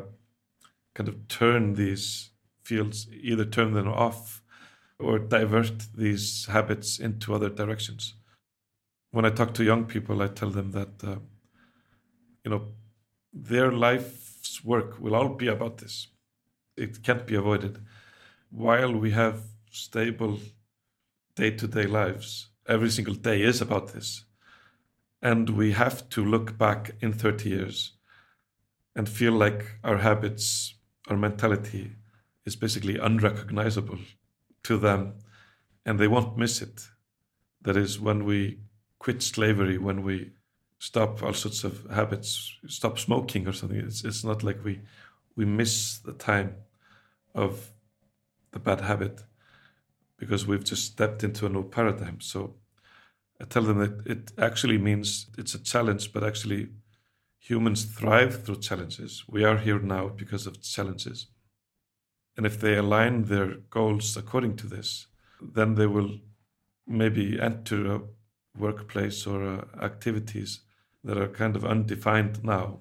kind 0.94 1.08
of 1.08 1.16
turn 1.28 1.74
these 1.74 2.30
fields, 2.62 3.08
either 3.12 3.44
turn 3.44 3.72
them 3.72 3.88
off 3.88 4.42
or 4.98 5.18
divert 5.18 5.78
these 5.96 6.46
habits 6.46 6.98
into 6.98 7.34
other 7.34 7.48
directions. 7.48 8.14
When 9.10 9.24
I 9.24 9.30
talk 9.30 9.54
to 9.54 9.64
young 9.64 9.86
people, 9.86 10.22
I 10.22 10.28
tell 10.28 10.50
them 10.50 10.70
that, 10.72 10.94
uh, 11.02 11.16
you 12.44 12.50
know, 12.50 12.62
their 13.32 13.72
life's 13.72 14.62
work 14.64 15.00
will 15.00 15.14
all 15.14 15.30
be 15.30 15.48
about 15.48 15.78
this 15.78 16.08
it 16.80 17.02
can't 17.02 17.26
be 17.26 17.34
avoided. 17.34 17.78
While 18.50 18.94
we 18.94 19.10
have 19.12 19.42
stable 19.70 20.38
day 21.36 21.50
to 21.50 21.66
day 21.66 21.84
lives, 21.84 22.48
every 22.66 22.90
single 22.90 23.14
day 23.14 23.42
is 23.42 23.60
about 23.60 23.92
this. 23.92 24.24
And 25.22 25.50
we 25.50 25.72
have 25.72 26.08
to 26.10 26.24
look 26.24 26.58
back 26.58 26.92
in 27.00 27.12
30 27.12 27.48
years 27.48 27.92
and 28.96 29.08
feel 29.08 29.32
like 29.32 29.76
our 29.84 29.98
habits, 29.98 30.74
our 31.08 31.16
mentality 31.16 31.92
is 32.44 32.56
basically 32.56 32.98
unrecognizable 32.98 33.98
to 34.64 34.76
them 34.76 35.14
and 35.84 35.98
they 35.98 36.08
won't 36.08 36.36
miss 36.36 36.62
it. 36.62 36.88
That 37.62 37.76
is, 37.76 38.00
when 38.00 38.24
we 38.24 38.60
quit 38.98 39.22
slavery, 39.22 39.78
when 39.78 40.02
we 40.02 40.32
stop 40.78 41.22
all 41.22 41.34
sorts 41.34 41.64
of 41.64 41.86
habits, 41.90 42.56
stop 42.66 42.98
smoking 42.98 43.46
or 43.46 43.52
something, 43.52 43.78
it's, 43.78 44.04
it's 44.04 44.24
not 44.24 44.42
like 44.42 44.64
we, 44.64 44.80
we 45.36 45.44
miss 45.44 45.98
the 45.98 46.12
time 46.12 46.54
of 47.34 47.72
the 48.52 48.58
bad 48.58 48.80
habit 48.80 49.22
because 50.20 50.46
we've 50.46 50.62
just 50.62 50.84
stepped 50.84 51.24
into 51.24 51.46
a 51.46 51.48
new 51.48 51.64
paradigm. 51.64 52.20
So 52.20 52.54
I 53.40 53.44
tell 53.46 53.62
them 53.62 53.78
that 53.78 54.06
it 54.06 54.32
actually 54.38 54.76
means 54.76 55.26
it's 55.38 55.54
a 55.54 55.62
challenge, 55.62 56.12
but 56.12 56.22
actually 56.22 56.68
humans 57.38 57.86
thrive 57.86 58.44
through 58.44 58.60
challenges. 58.60 59.24
We 59.26 59.44
are 59.44 59.56
here 59.56 59.80
now 59.80 60.08
because 60.08 60.46
of 60.46 60.62
challenges. 60.62 61.28
And 62.36 62.44
if 62.44 62.60
they 62.60 62.76
align 62.76 63.24
their 63.24 63.54
goals 63.70 64.14
according 64.14 64.56
to 64.56 64.66
this, 64.66 65.06
then 65.40 65.74
they 65.74 65.86
will 65.86 66.18
maybe 66.86 67.40
enter 67.40 67.94
a 67.94 68.02
workplace 68.58 69.26
or 69.26 69.42
uh, 69.42 69.64
activities 69.82 70.60
that 71.02 71.16
are 71.16 71.28
kind 71.28 71.56
of 71.56 71.64
undefined 71.64 72.44
now, 72.44 72.80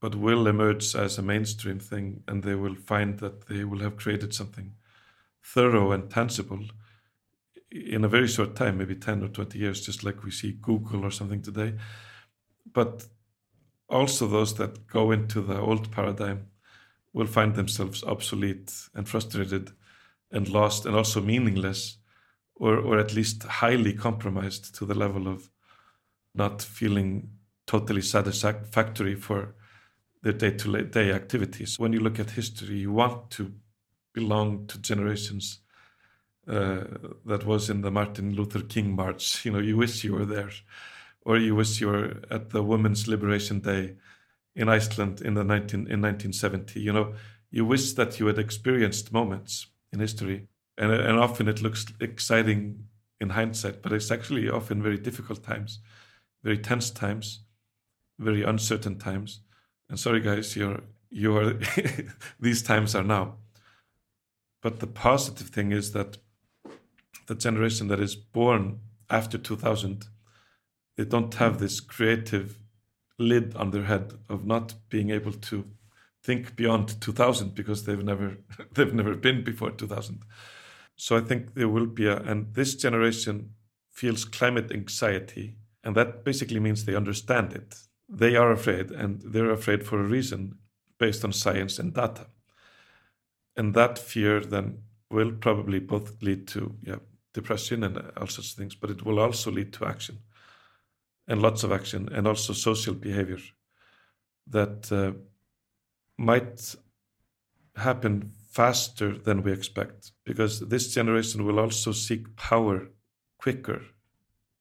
but 0.00 0.14
will 0.14 0.46
emerge 0.46 0.94
as 0.94 1.18
a 1.18 1.22
mainstream 1.22 1.78
thing, 1.78 2.22
and 2.26 2.42
they 2.42 2.54
will 2.54 2.74
find 2.74 3.18
that 3.18 3.46
they 3.46 3.62
will 3.64 3.80
have 3.80 3.98
created 3.98 4.32
something 4.32 4.72
thorough 5.54 5.92
and 5.92 6.10
tangible 6.10 6.60
in 7.70 8.04
a 8.04 8.08
very 8.08 8.26
short 8.26 8.56
time, 8.56 8.78
maybe 8.78 8.94
10 8.94 9.22
or 9.22 9.28
20 9.28 9.58
years, 9.58 9.84
just 9.84 10.04
like 10.04 10.24
we 10.24 10.30
see 10.30 10.52
Google 10.60 11.04
or 11.04 11.10
something 11.10 11.42
today. 11.42 11.74
But 12.72 13.06
also, 13.88 14.26
those 14.26 14.54
that 14.54 14.86
go 14.86 15.10
into 15.10 15.40
the 15.40 15.58
old 15.58 15.90
paradigm 15.90 16.48
will 17.12 17.26
find 17.26 17.54
themselves 17.54 18.04
obsolete 18.04 18.72
and 18.94 19.08
frustrated 19.08 19.72
and 20.30 20.48
lost 20.48 20.86
and 20.86 20.94
also 20.94 21.22
meaningless, 21.22 21.98
or, 22.54 22.76
or 22.76 22.98
at 22.98 23.14
least 23.14 23.42
highly 23.44 23.92
compromised 23.92 24.74
to 24.76 24.84
the 24.84 24.94
level 24.94 25.26
of 25.28 25.50
not 26.34 26.60
feeling 26.62 27.30
totally 27.66 28.02
satisfactory 28.02 29.14
for 29.14 29.54
their 30.22 30.32
day 30.32 30.50
to 30.50 30.82
day 30.84 31.12
activities. 31.12 31.78
When 31.78 31.92
you 31.92 32.00
look 32.00 32.18
at 32.18 32.30
history, 32.30 32.76
you 32.76 32.92
want 32.92 33.30
to 33.32 33.52
belong 34.18 34.66
to 34.66 34.78
generations 34.78 35.60
uh, 36.48 36.84
that 37.24 37.44
was 37.44 37.70
in 37.70 37.82
the 37.82 37.90
Martin 37.90 38.34
Luther 38.34 38.62
King 38.62 38.96
March. 38.96 39.44
You 39.44 39.52
know, 39.52 39.58
you 39.58 39.76
wish 39.76 40.04
you 40.04 40.14
were 40.14 40.24
there, 40.24 40.50
or 41.24 41.36
you 41.36 41.54
wish 41.54 41.80
you 41.80 41.88
were 41.88 42.22
at 42.30 42.50
the 42.50 42.62
Women's 42.62 43.06
Liberation 43.06 43.60
Day 43.60 43.96
in 44.56 44.68
Iceland 44.68 45.20
in 45.20 45.34
the 45.34 45.44
19 45.44 45.80
in 45.80 46.00
1970. 46.02 46.80
You 46.80 46.92
know, 46.92 47.14
you 47.50 47.64
wish 47.64 47.92
that 47.92 48.18
you 48.18 48.26
had 48.26 48.38
experienced 48.38 49.12
moments 49.12 49.66
in 49.92 50.00
history, 50.00 50.48
and 50.76 50.90
and 50.90 51.18
often 51.18 51.48
it 51.48 51.62
looks 51.62 51.86
exciting 52.00 52.88
in 53.20 53.30
hindsight, 53.30 53.82
but 53.82 53.92
it's 53.92 54.10
actually 54.10 54.48
often 54.48 54.82
very 54.82 54.98
difficult 54.98 55.42
times, 55.44 55.80
very 56.42 56.58
tense 56.58 56.90
times, 56.90 57.44
very 58.18 58.42
uncertain 58.42 58.98
times. 58.98 59.40
And 59.88 59.98
sorry, 59.98 60.20
guys, 60.20 60.56
you're 60.56 60.80
you 61.10 61.36
are 61.36 61.54
these 62.40 62.62
times 62.62 62.94
are 62.94 63.04
now. 63.04 63.36
But 64.62 64.80
the 64.80 64.86
positive 64.86 65.48
thing 65.48 65.72
is 65.72 65.92
that 65.92 66.18
the 67.26 67.34
generation 67.34 67.88
that 67.88 68.00
is 68.00 68.16
born 68.16 68.80
after 69.10 69.38
2000, 69.38 70.06
they 70.96 71.04
don't 71.04 71.34
have 71.34 71.58
this 71.58 71.80
creative 71.80 72.58
lid 73.18 73.54
on 73.56 73.70
their 73.70 73.84
head 73.84 74.14
of 74.28 74.44
not 74.44 74.74
being 74.88 75.10
able 75.10 75.32
to 75.32 75.64
think 76.22 76.56
beyond 76.56 77.00
2000 77.00 77.54
because 77.54 77.84
they've 77.84 78.04
never 78.04 78.38
they've 78.74 78.94
never 78.94 79.14
been 79.14 79.42
before 79.42 79.70
2000 79.70 80.22
so 80.94 81.16
i 81.16 81.20
think 81.20 81.54
there 81.54 81.68
will 81.68 81.86
be 81.86 82.06
a 82.06 82.16
and 82.18 82.54
this 82.54 82.74
generation 82.74 83.54
feels 83.90 84.24
climate 84.24 84.70
anxiety 84.70 85.56
and 85.88 85.96
that 85.96 86.24
basically 86.24 86.60
means 86.60 86.84
they 86.84 86.94
understand 86.94 87.54
it. 87.54 87.76
They 88.08 88.36
are 88.36 88.52
afraid 88.52 88.90
and 88.90 89.22
they're 89.22 89.50
afraid 89.50 89.86
for 89.86 89.98
a 89.98 90.06
reason 90.06 90.58
based 90.98 91.24
on 91.24 91.32
science 91.32 91.78
and 91.78 91.94
data 91.94 92.26
and 93.58 93.74
that 93.74 93.98
fear 93.98 94.40
then 94.40 94.78
will 95.10 95.32
probably 95.32 95.80
both 95.80 96.22
lead 96.22 96.46
to 96.48 96.74
yeah, 96.82 96.96
depression 97.34 97.82
and 97.82 97.98
all 98.16 98.28
such 98.28 98.54
things, 98.54 98.74
but 98.74 98.90
it 98.90 99.04
will 99.04 99.18
also 99.18 99.50
lead 99.50 99.72
to 99.74 99.84
action 99.84 100.18
and 101.26 101.42
lots 101.42 101.64
of 101.64 101.72
action 101.72 102.08
and 102.12 102.26
also 102.26 102.52
social 102.52 102.94
behavior 102.94 103.38
that 104.46 104.90
uh, 104.92 105.12
might 106.16 106.74
happen 107.76 108.32
faster 108.50 109.18
than 109.18 109.42
we 109.42 109.52
expect 109.52 110.12
because 110.24 110.60
this 110.60 110.94
generation 110.94 111.44
will 111.44 111.58
also 111.58 111.92
seek 111.92 112.34
power 112.36 112.88
quicker 113.38 113.82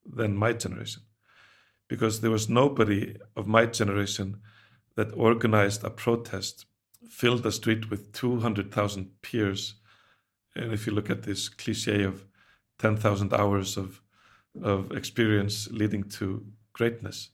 than 0.05 0.35
my 0.35 0.53
generation 0.53 1.03
because 1.87 2.21
there 2.21 2.31
was 2.31 2.49
nobody 2.49 3.15
of 3.35 3.47
my 3.47 3.65
generation 3.65 4.41
that 4.95 5.13
organized 5.13 5.83
a 5.83 5.89
protest 5.89 6.65
filled 7.09 7.45
a 7.45 7.51
street 7.51 7.89
with 7.89 8.11
200,000 8.13 9.21
peers 9.21 9.75
and 10.57 10.73
if 10.73 10.87
you 10.87 10.93
look 10.93 11.09
at 11.09 11.23
this 11.23 11.49
cliche 11.49 12.03
of 12.03 12.25
10,000 12.79 13.33
hours 13.33 13.77
of, 13.77 14.01
of 14.61 14.91
experience 14.91 15.69
leading 15.71 16.03
to 16.03 16.45
greatness. 16.73 17.29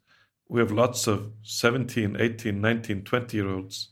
We 0.49 0.59
have 0.59 0.71
lots 0.71 1.07
of 1.07 1.31
17, 1.43 2.17
18, 2.19 2.59
19, 2.59 3.03
20 3.03 3.37
year 3.37 3.49
olds 3.49 3.89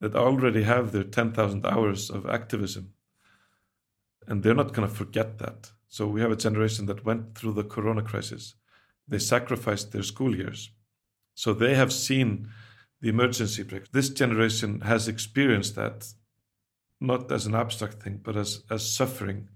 that 0.00 0.14
already 0.14 0.62
have 0.62 0.92
their 0.92 1.04
10,000 1.04 1.66
hours 1.66 2.10
of 2.10 2.26
activism. 2.26 2.92
And 4.26 4.42
they're 4.42 4.54
not 4.54 4.74
going 4.74 4.88
to 4.88 4.94
forget 4.94 5.38
that. 5.38 5.70
So 5.88 6.06
we 6.06 6.20
have 6.20 6.30
a 6.30 6.36
generation 6.36 6.86
that 6.86 7.04
went 7.04 7.34
through 7.34 7.54
the 7.54 7.64
corona 7.64 8.02
crisis. 8.02 8.54
They 9.08 9.18
sacrificed 9.18 9.92
their 9.92 10.02
school 10.02 10.36
years. 10.36 10.70
So 11.34 11.54
they 11.54 11.74
have 11.74 11.92
seen 11.92 12.50
the 13.00 13.08
emergency 13.08 13.62
brake. 13.62 13.90
This 13.92 14.10
generation 14.10 14.80
has 14.80 15.08
experienced 15.08 15.76
that 15.76 16.12
not 17.00 17.30
as 17.30 17.46
an 17.46 17.54
abstract 17.54 18.02
thing, 18.02 18.20
but 18.22 18.36
as, 18.36 18.62
as 18.70 18.90
suffering 18.90 19.48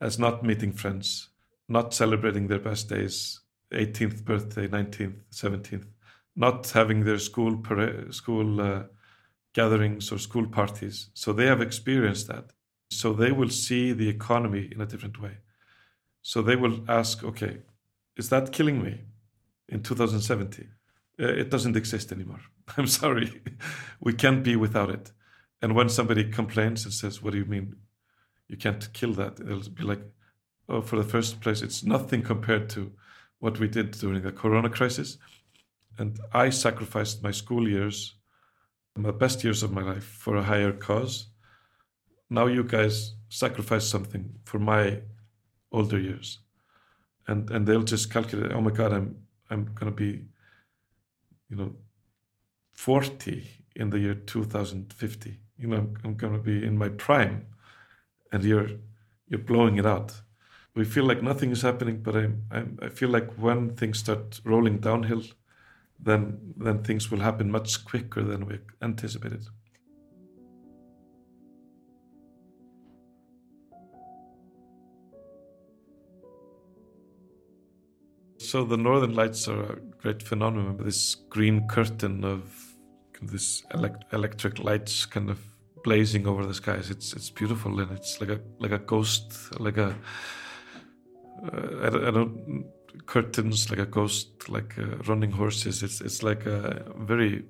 as 0.00 0.18
not 0.18 0.42
meeting 0.42 0.72
friends, 0.72 1.30
not 1.68 1.94
celebrating 1.94 2.46
their 2.46 2.58
best 2.58 2.88
days, 2.88 3.40
18th 3.72 4.24
birthday, 4.24 4.68
19th, 4.68 5.20
17th, 5.32 5.86
not 6.34 6.70
having 6.70 7.04
their 7.04 7.18
school 7.18 7.62
school 8.10 8.60
uh, 8.60 8.82
gatherings 9.54 10.12
or 10.12 10.18
school 10.18 10.46
parties. 10.46 11.08
So 11.14 11.32
they 11.32 11.46
have 11.46 11.60
experienced 11.60 12.28
that. 12.28 12.50
So 12.90 13.12
they 13.12 13.32
will 13.32 13.48
see 13.48 13.92
the 13.92 14.08
economy 14.08 14.68
in 14.70 14.80
a 14.80 14.86
different 14.86 15.20
way. 15.20 15.38
So 16.22 16.42
they 16.42 16.56
will 16.56 16.84
ask, 16.88 17.24
okay, 17.24 17.58
is 18.16 18.28
that 18.28 18.52
killing 18.52 18.82
me 18.82 19.00
in 19.68 19.82
2070? 19.82 20.66
Uh, 21.20 21.28
it 21.28 21.50
doesn't 21.50 21.76
exist 21.76 22.12
anymore. 22.12 22.40
I'm 22.76 22.86
sorry. 22.86 23.42
we 24.00 24.12
can't 24.12 24.42
be 24.42 24.56
without 24.56 24.90
it. 24.90 25.12
And 25.62 25.74
when 25.74 25.88
somebody 25.88 26.24
complains 26.24 26.84
and 26.84 26.92
says, 26.92 27.22
what 27.22 27.32
do 27.32 27.38
you 27.38 27.46
mean 27.46 27.76
you 28.48 28.56
can't 28.56 28.92
kill 28.92 29.12
that. 29.14 29.40
It'll 29.40 29.68
be 29.70 29.82
like, 29.82 30.02
oh, 30.68 30.80
for 30.80 30.96
the 30.96 31.08
first 31.08 31.40
place, 31.40 31.62
it's 31.62 31.82
nothing 31.82 32.22
compared 32.22 32.68
to 32.70 32.92
what 33.38 33.58
we 33.58 33.68
did 33.68 33.92
during 33.92 34.22
the 34.22 34.32
Corona 34.32 34.70
crisis. 34.70 35.18
And 35.98 36.18
I 36.32 36.50
sacrificed 36.50 37.22
my 37.22 37.30
school 37.30 37.68
years, 37.68 38.14
my 38.96 39.10
best 39.10 39.42
years 39.44 39.62
of 39.62 39.72
my 39.72 39.82
life, 39.82 40.04
for 40.04 40.36
a 40.36 40.42
higher 40.42 40.72
cause. 40.72 41.28
Now 42.30 42.46
you 42.46 42.64
guys 42.64 43.14
sacrifice 43.28 43.86
something 43.86 44.34
for 44.44 44.58
my 44.58 45.00
older 45.72 45.98
years, 45.98 46.40
and 47.26 47.50
and 47.50 47.66
they'll 47.66 47.82
just 47.82 48.12
calculate. 48.12 48.52
Oh 48.52 48.60
my 48.60 48.70
God, 48.70 48.92
I'm 48.92 49.16
I'm 49.48 49.70
gonna 49.74 49.92
be, 49.92 50.24
you 51.48 51.56
know, 51.56 51.74
forty 52.74 53.48
in 53.74 53.90
the 53.90 53.98
year 53.98 54.14
2050. 54.14 55.38
You 55.58 55.68
know, 55.68 55.76
I'm, 55.78 55.96
I'm 56.04 56.14
gonna 56.16 56.38
be 56.38 56.64
in 56.64 56.78
my 56.78 56.88
prime 56.88 57.46
and 58.32 58.44
you're 58.44 58.70
you're 59.28 59.40
blowing 59.40 59.78
it 59.78 59.86
out. 59.86 60.22
We 60.74 60.84
feel 60.84 61.04
like 61.04 61.22
nothing 61.22 61.50
is 61.52 61.62
happening, 61.62 62.02
but 62.02 62.16
I, 62.16 62.28
I, 62.50 62.64
I 62.82 62.88
feel 62.90 63.08
like 63.10 63.32
when 63.34 63.76
things 63.76 63.98
start 63.98 64.40
rolling 64.44 64.78
downhill, 64.80 65.24
then 65.98 66.54
then 66.56 66.82
things 66.84 67.10
will 67.10 67.20
happen 67.20 67.50
much 67.50 67.84
quicker 67.84 68.22
than 68.24 68.46
we 68.46 68.60
anticipated. 68.82 69.46
So 78.46 78.64
the 78.64 78.76
northern 78.76 79.14
lights 79.14 79.48
are 79.48 79.72
a 79.72 79.76
great 80.00 80.22
phenomenon. 80.22 80.78
This 80.80 81.16
green 81.30 81.66
curtain 81.66 82.24
of 82.24 82.42
this 83.20 83.64
elect 83.74 84.04
electric 84.12 84.62
lights 84.62 85.04
kind 85.04 85.30
of 85.30 85.38
blazing 85.82 86.28
over 86.28 86.46
the 86.46 86.54
skies. 86.54 86.88
It's 86.88 87.12
it's 87.12 87.28
beautiful 87.28 87.80
and 87.80 87.90
it's 87.90 88.20
like 88.20 88.30
a 88.30 88.40
like 88.60 88.70
a 88.70 88.78
ghost, 88.78 89.34
like 89.58 89.78
a 89.78 89.96
uh, 91.42 91.70
I, 91.82 92.08
I 92.08 92.10
don't 92.12 92.66
curtains 93.06 93.68
like 93.68 93.80
a 93.80 93.86
ghost, 93.86 94.48
like 94.48 94.78
uh, 94.78 94.96
running 95.08 95.32
horses. 95.32 95.82
It's 95.82 96.00
it's 96.00 96.22
like 96.22 96.46
a 96.46 96.84
very 96.98 97.44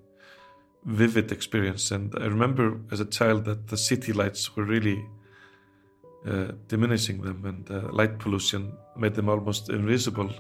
vivid 0.84 1.30
experience. 1.30 1.90
And 1.90 2.14
I 2.18 2.24
remember 2.24 2.80
as 2.90 3.01
a 3.01 3.07
child 3.18 3.44
that 3.44 3.68
the 3.68 3.76
city 3.76 4.14
lights 4.14 4.57
were 4.57 4.64
really 4.64 5.05
uh, 6.26 6.53
diminishing 6.68 7.20
them, 7.20 7.44
and 7.44 7.70
uh, 7.70 7.92
light 7.92 8.18
pollution 8.18 8.72
made 8.97 9.14
them 9.14 9.28
almost 9.28 9.68
invisible. 9.68 10.30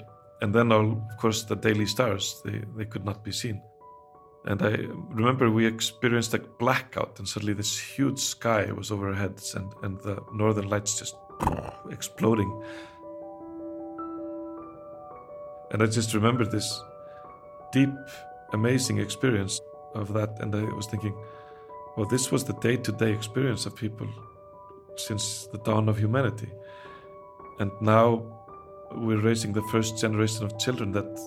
And 0.42 0.54
then, 0.54 0.72
of 0.72 1.16
course, 1.18 1.44
the 1.44 1.56
daily 1.56 1.86
stars 1.86 2.42
they 2.44 2.62
they 2.76 2.84
could 2.84 3.04
not 3.04 3.24
be 3.24 3.32
seen. 3.32 3.62
And 4.44 4.62
I 4.62 4.76
remember 5.10 5.50
we 5.50 5.66
experienced 5.66 6.34
a 6.34 6.38
blackout, 6.38 7.18
and 7.18 7.28
suddenly 7.28 7.54
this 7.54 7.76
huge 7.78 8.20
sky 8.20 8.70
was 8.70 8.90
over 8.92 9.08
our 9.08 9.14
heads, 9.14 9.54
and, 9.54 9.72
and 9.82 9.98
the 10.02 10.22
northern 10.32 10.68
lights 10.68 10.98
just 10.98 11.16
exploding. 11.90 12.62
And 15.72 15.82
I 15.82 15.86
just 15.86 16.14
remember 16.14 16.44
this 16.44 16.80
deep, 17.72 17.90
amazing 18.52 18.98
experience 18.98 19.60
of 19.94 20.12
that. 20.12 20.38
And 20.40 20.54
I 20.54 20.62
was 20.74 20.86
thinking, 20.86 21.14
well, 21.96 22.06
this 22.06 22.30
was 22.30 22.44
the 22.44 22.54
day 22.54 22.76
to 22.76 22.92
day 22.92 23.12
experience 23.12 23.66
of 23.66 23.74
people 23.74 24.08
since 24.96 25.48
the 25.50 25.58
dawn 25.58 25.88
of 25.88 25.98
humanity. 25.98 26.52
And 27.58 27.72
now 27.80 28.45
we're 28.92 29.20
raising 29.20 29.52
the 29.52 29.62
first 29.62 29.98
generation 29.98 30.44
of 30.44 30.58
children 30.58 30.92
that 30.92 31.18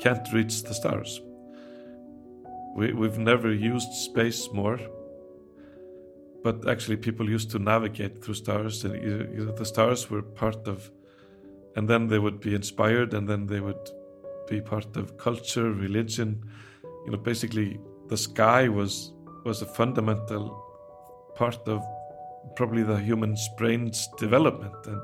can't 0.00 0.26
reach 0.32 0.62
the 0.62 0.74
stars. 0.74 1.20
We, 2.74 2.92
we've 2.92 3.18
never 3.18 3.52
used 3.52 3.92
space 3.92 4.48
more, 4.52 4.78
but 6.42 6.68
actually, 6.68 6.96
people 6.96 7.28
used 7.28 7.50
to 7.50 7.58
navigate 7.58 8.22
through 8.22 8.34
stars, 8.34 8.84
and 8.84 8.94
you 9.02 9.44
know, 9.44 9.52
the 9.52 9.64
stars 9.64 10.08
were 10.08 10.22
part 10.22 10.66
of, 10.66 10.90
and 11.76 11.88
then 11.88 12.08
they 12.08 12.18
would 12.18 12.40
be 12.40 12.54
inspired, 12.54 13.12
and 13.12 13.28
then 13.28 13.46
they 13.46 13.60
would 13.60 13.90
be 14.48 14.60
part 14.60 14.96
of 14.96 15.18
culture, 15.18 15.70
religion. 15.72 16.42
You 17.04 17.12
know, 17.12 17.18
basically, 17.18 17.78
the 18.08 18.16
sky 18.16 18.68
was 18.68 19.12
was 19.44 19.62
a 19.62 19.66
fundamental 19.66 20.64
part 21.34 21.66
of 21.68 21.82
probably 22.56 22.82
the 22.82 22.98
human 22.98 23.36
brain's 23.56 24.08
development 24.18 24.74
and 24.86 25.00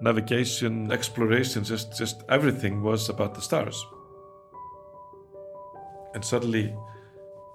navigation, 0.00 0.92
exploration, 0.92 1.64
just 1.64 1.96
just 1.96 2.22
everything 2.28 2.82
was 2.82 3.08
about 3.08 3.34
the 3.34 3.40
stars. 3.40 3.86
And 6.14 6.24
suddenly, 6.24 6.74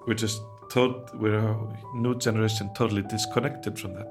we're 0.07 0.15
just 0.15 0.41
told 0.69 1.09
we're 1.19 1.37
a 1.37 1.57
new 1.95 2.15
generation 2.17 2.69
totally 2.75 3.01
disconnected 3.03 3.79
from 3.79 3.93
that. 3.93 4.07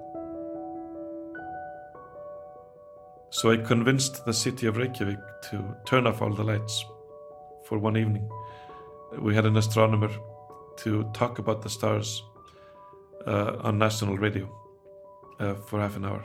So 3.30 3.50
I 3.50 3.58
convinced 3.58 4.24
the 4.24 4.32
city 4.32 4.66
of 4.66 4.76
Reykjavik 4.78 5.18
to 5.50 5.76
turn 5.84 6.06
off 6.06 6.22
all 6.22 6.32
the 6.32 6.42
lights 6.42 6.84
for 7.64 7.78
one 7.78 7.96
evening. 7.96 8.28
We 9.18 9.34
had 9.34 9.44
an 9.44 9.56
astronomer 9.56 10.10
to 10.78 11.04
talk 11.12 11.38
about 11.38 11.62
the 11.62 11.68
stars 11.68 12.22
uh, 13.26 13.56
on 13.60 13.78
national 13.78 14.16
radio 14.16 14.48
uh, 15.38 15.54
for 15.54 15.80
half 15.80 15.96
an 15.96 16.06
hour. 16.06 16.24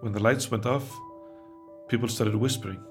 When 0.00 0.12
the 0.12 0.20
lights 0.20 0.50
went 0.50 0.66
off, 0.66 0.96
people 1.88 2.08
started 2.08 2.36
whispering. 2.36 2.82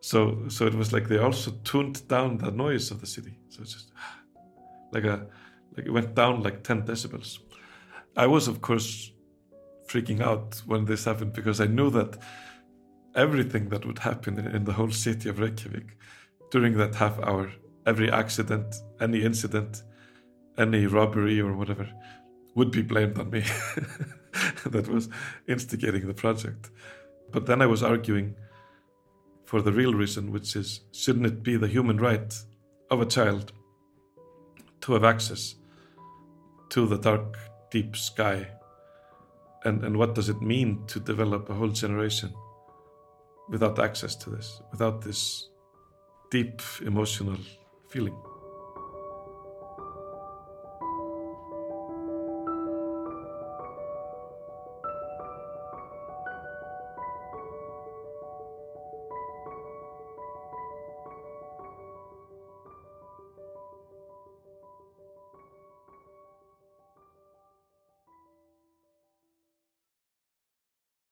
So, 0.00 0.48
so 0.48 0.66
it 0.66 0.74
was 0.74 0.92
like 0.92 1.08
they 1.08 1.18
also 1.18 1.52
tuned 1.64 2.06
down 2.08 2.38
the 2.38 2.50
noise 2.50 2.90
of 2.90 3.00
the 3.00 3.06
city. 3.06 3.38
So 3.50 3.62
it's 3.62 3.74
just 3.74 3.92
like 4.92 5.04
a, 5.04 5.26
like 5.76 5.86
it 5.86 5.90
went 5.90 6.14
down 6.14 6.42
like 6.42 6.62
10 6.62 6.82
decibels. 6.82 7.38
I 8.16 8.26
was, 8.26 8.48
of 8.48 8.60
course, 8.60 9.12
freaking 9.86 10.20
out 10.20 10.60
when 10.66 10.84
this 10.84 11.04
happened 11.04 11.32
because 11.32 11.60
I 11.60 11.66
knew 11.66 11.90
that 11.90 12.18
everything 13.14 13.68
that 13.68 13.86
would 13.86 13.98
happen 13.98 14.38
in 14.38 14.64
the 14.64 14.72
whole 14.72 14.90
city 14.90 15.28
of 15.28 15.38
Reykjavik 15.38 15.96
during 16.50 16.76
that 16.78 16.94
half 16.94 17.18
hour, 17.20 17.50
every 17.86 18.10
accident, 18.10 18.74
any 19.00 19.22
incident, 19.22 19.82
any 20.58 20.86
robbery 20.86 21.40
or 21.40 21.54
whatever, 21.54 21.88
would 22.54 22.70
be 22.70 22.82
blamed 22.82 23.18
on 23.18 23.30
me. 23.30 23.44
that 24.66 24.88
was 24.88 25.08
instigating 25.46 26.06
the 26.06 26.14
project. 26.14 26.70
But 27.30 27.46
then 27.46 27.62
I 27.62 27.66
was 27.66 27.82
arguing 27.82 28.34
for 29.44 29.62
the 29.62 29.72
real 29.72 29.94
reason, 29.94 30.32
which 30.32 30.56
is 30.56 30.80
shouldn't 30.92 31.26
it 31.26 31.42
be 31.42 31.56
the 31.56 31.68
human 31.68 31.98
right 31.98 32.34
of 32.90 33.00
a 33.00 33.06
child 33.06 33.52
to 34.82 34.92
have 34.92 35.04
access 35.04 35.56
to 36.70 36.86
the 36.86 36.98
dark, 36.98 37.38
deep 37.70 37.96
sky? 37.96 38.48
And, 39.64 39.84
and 39.84 39.96
what 39.96 40.14
does 40.14 40.28
it 40.28 40.40
mean 40.42 40.84
to 40.88 40.98
develop 40.98 41.48
a 41.48 41.54
whole 41.54 41.68
generation 41.68 42.34
without 43.48 43.78
access 43.78 44.16
to 44.16 44.30
this, 44.30 44.60
without 44.70 45.02
this 45.02 45.48
deep 46.30 46.60
emotional 46.84 47.38
feeling? 47.88 48.16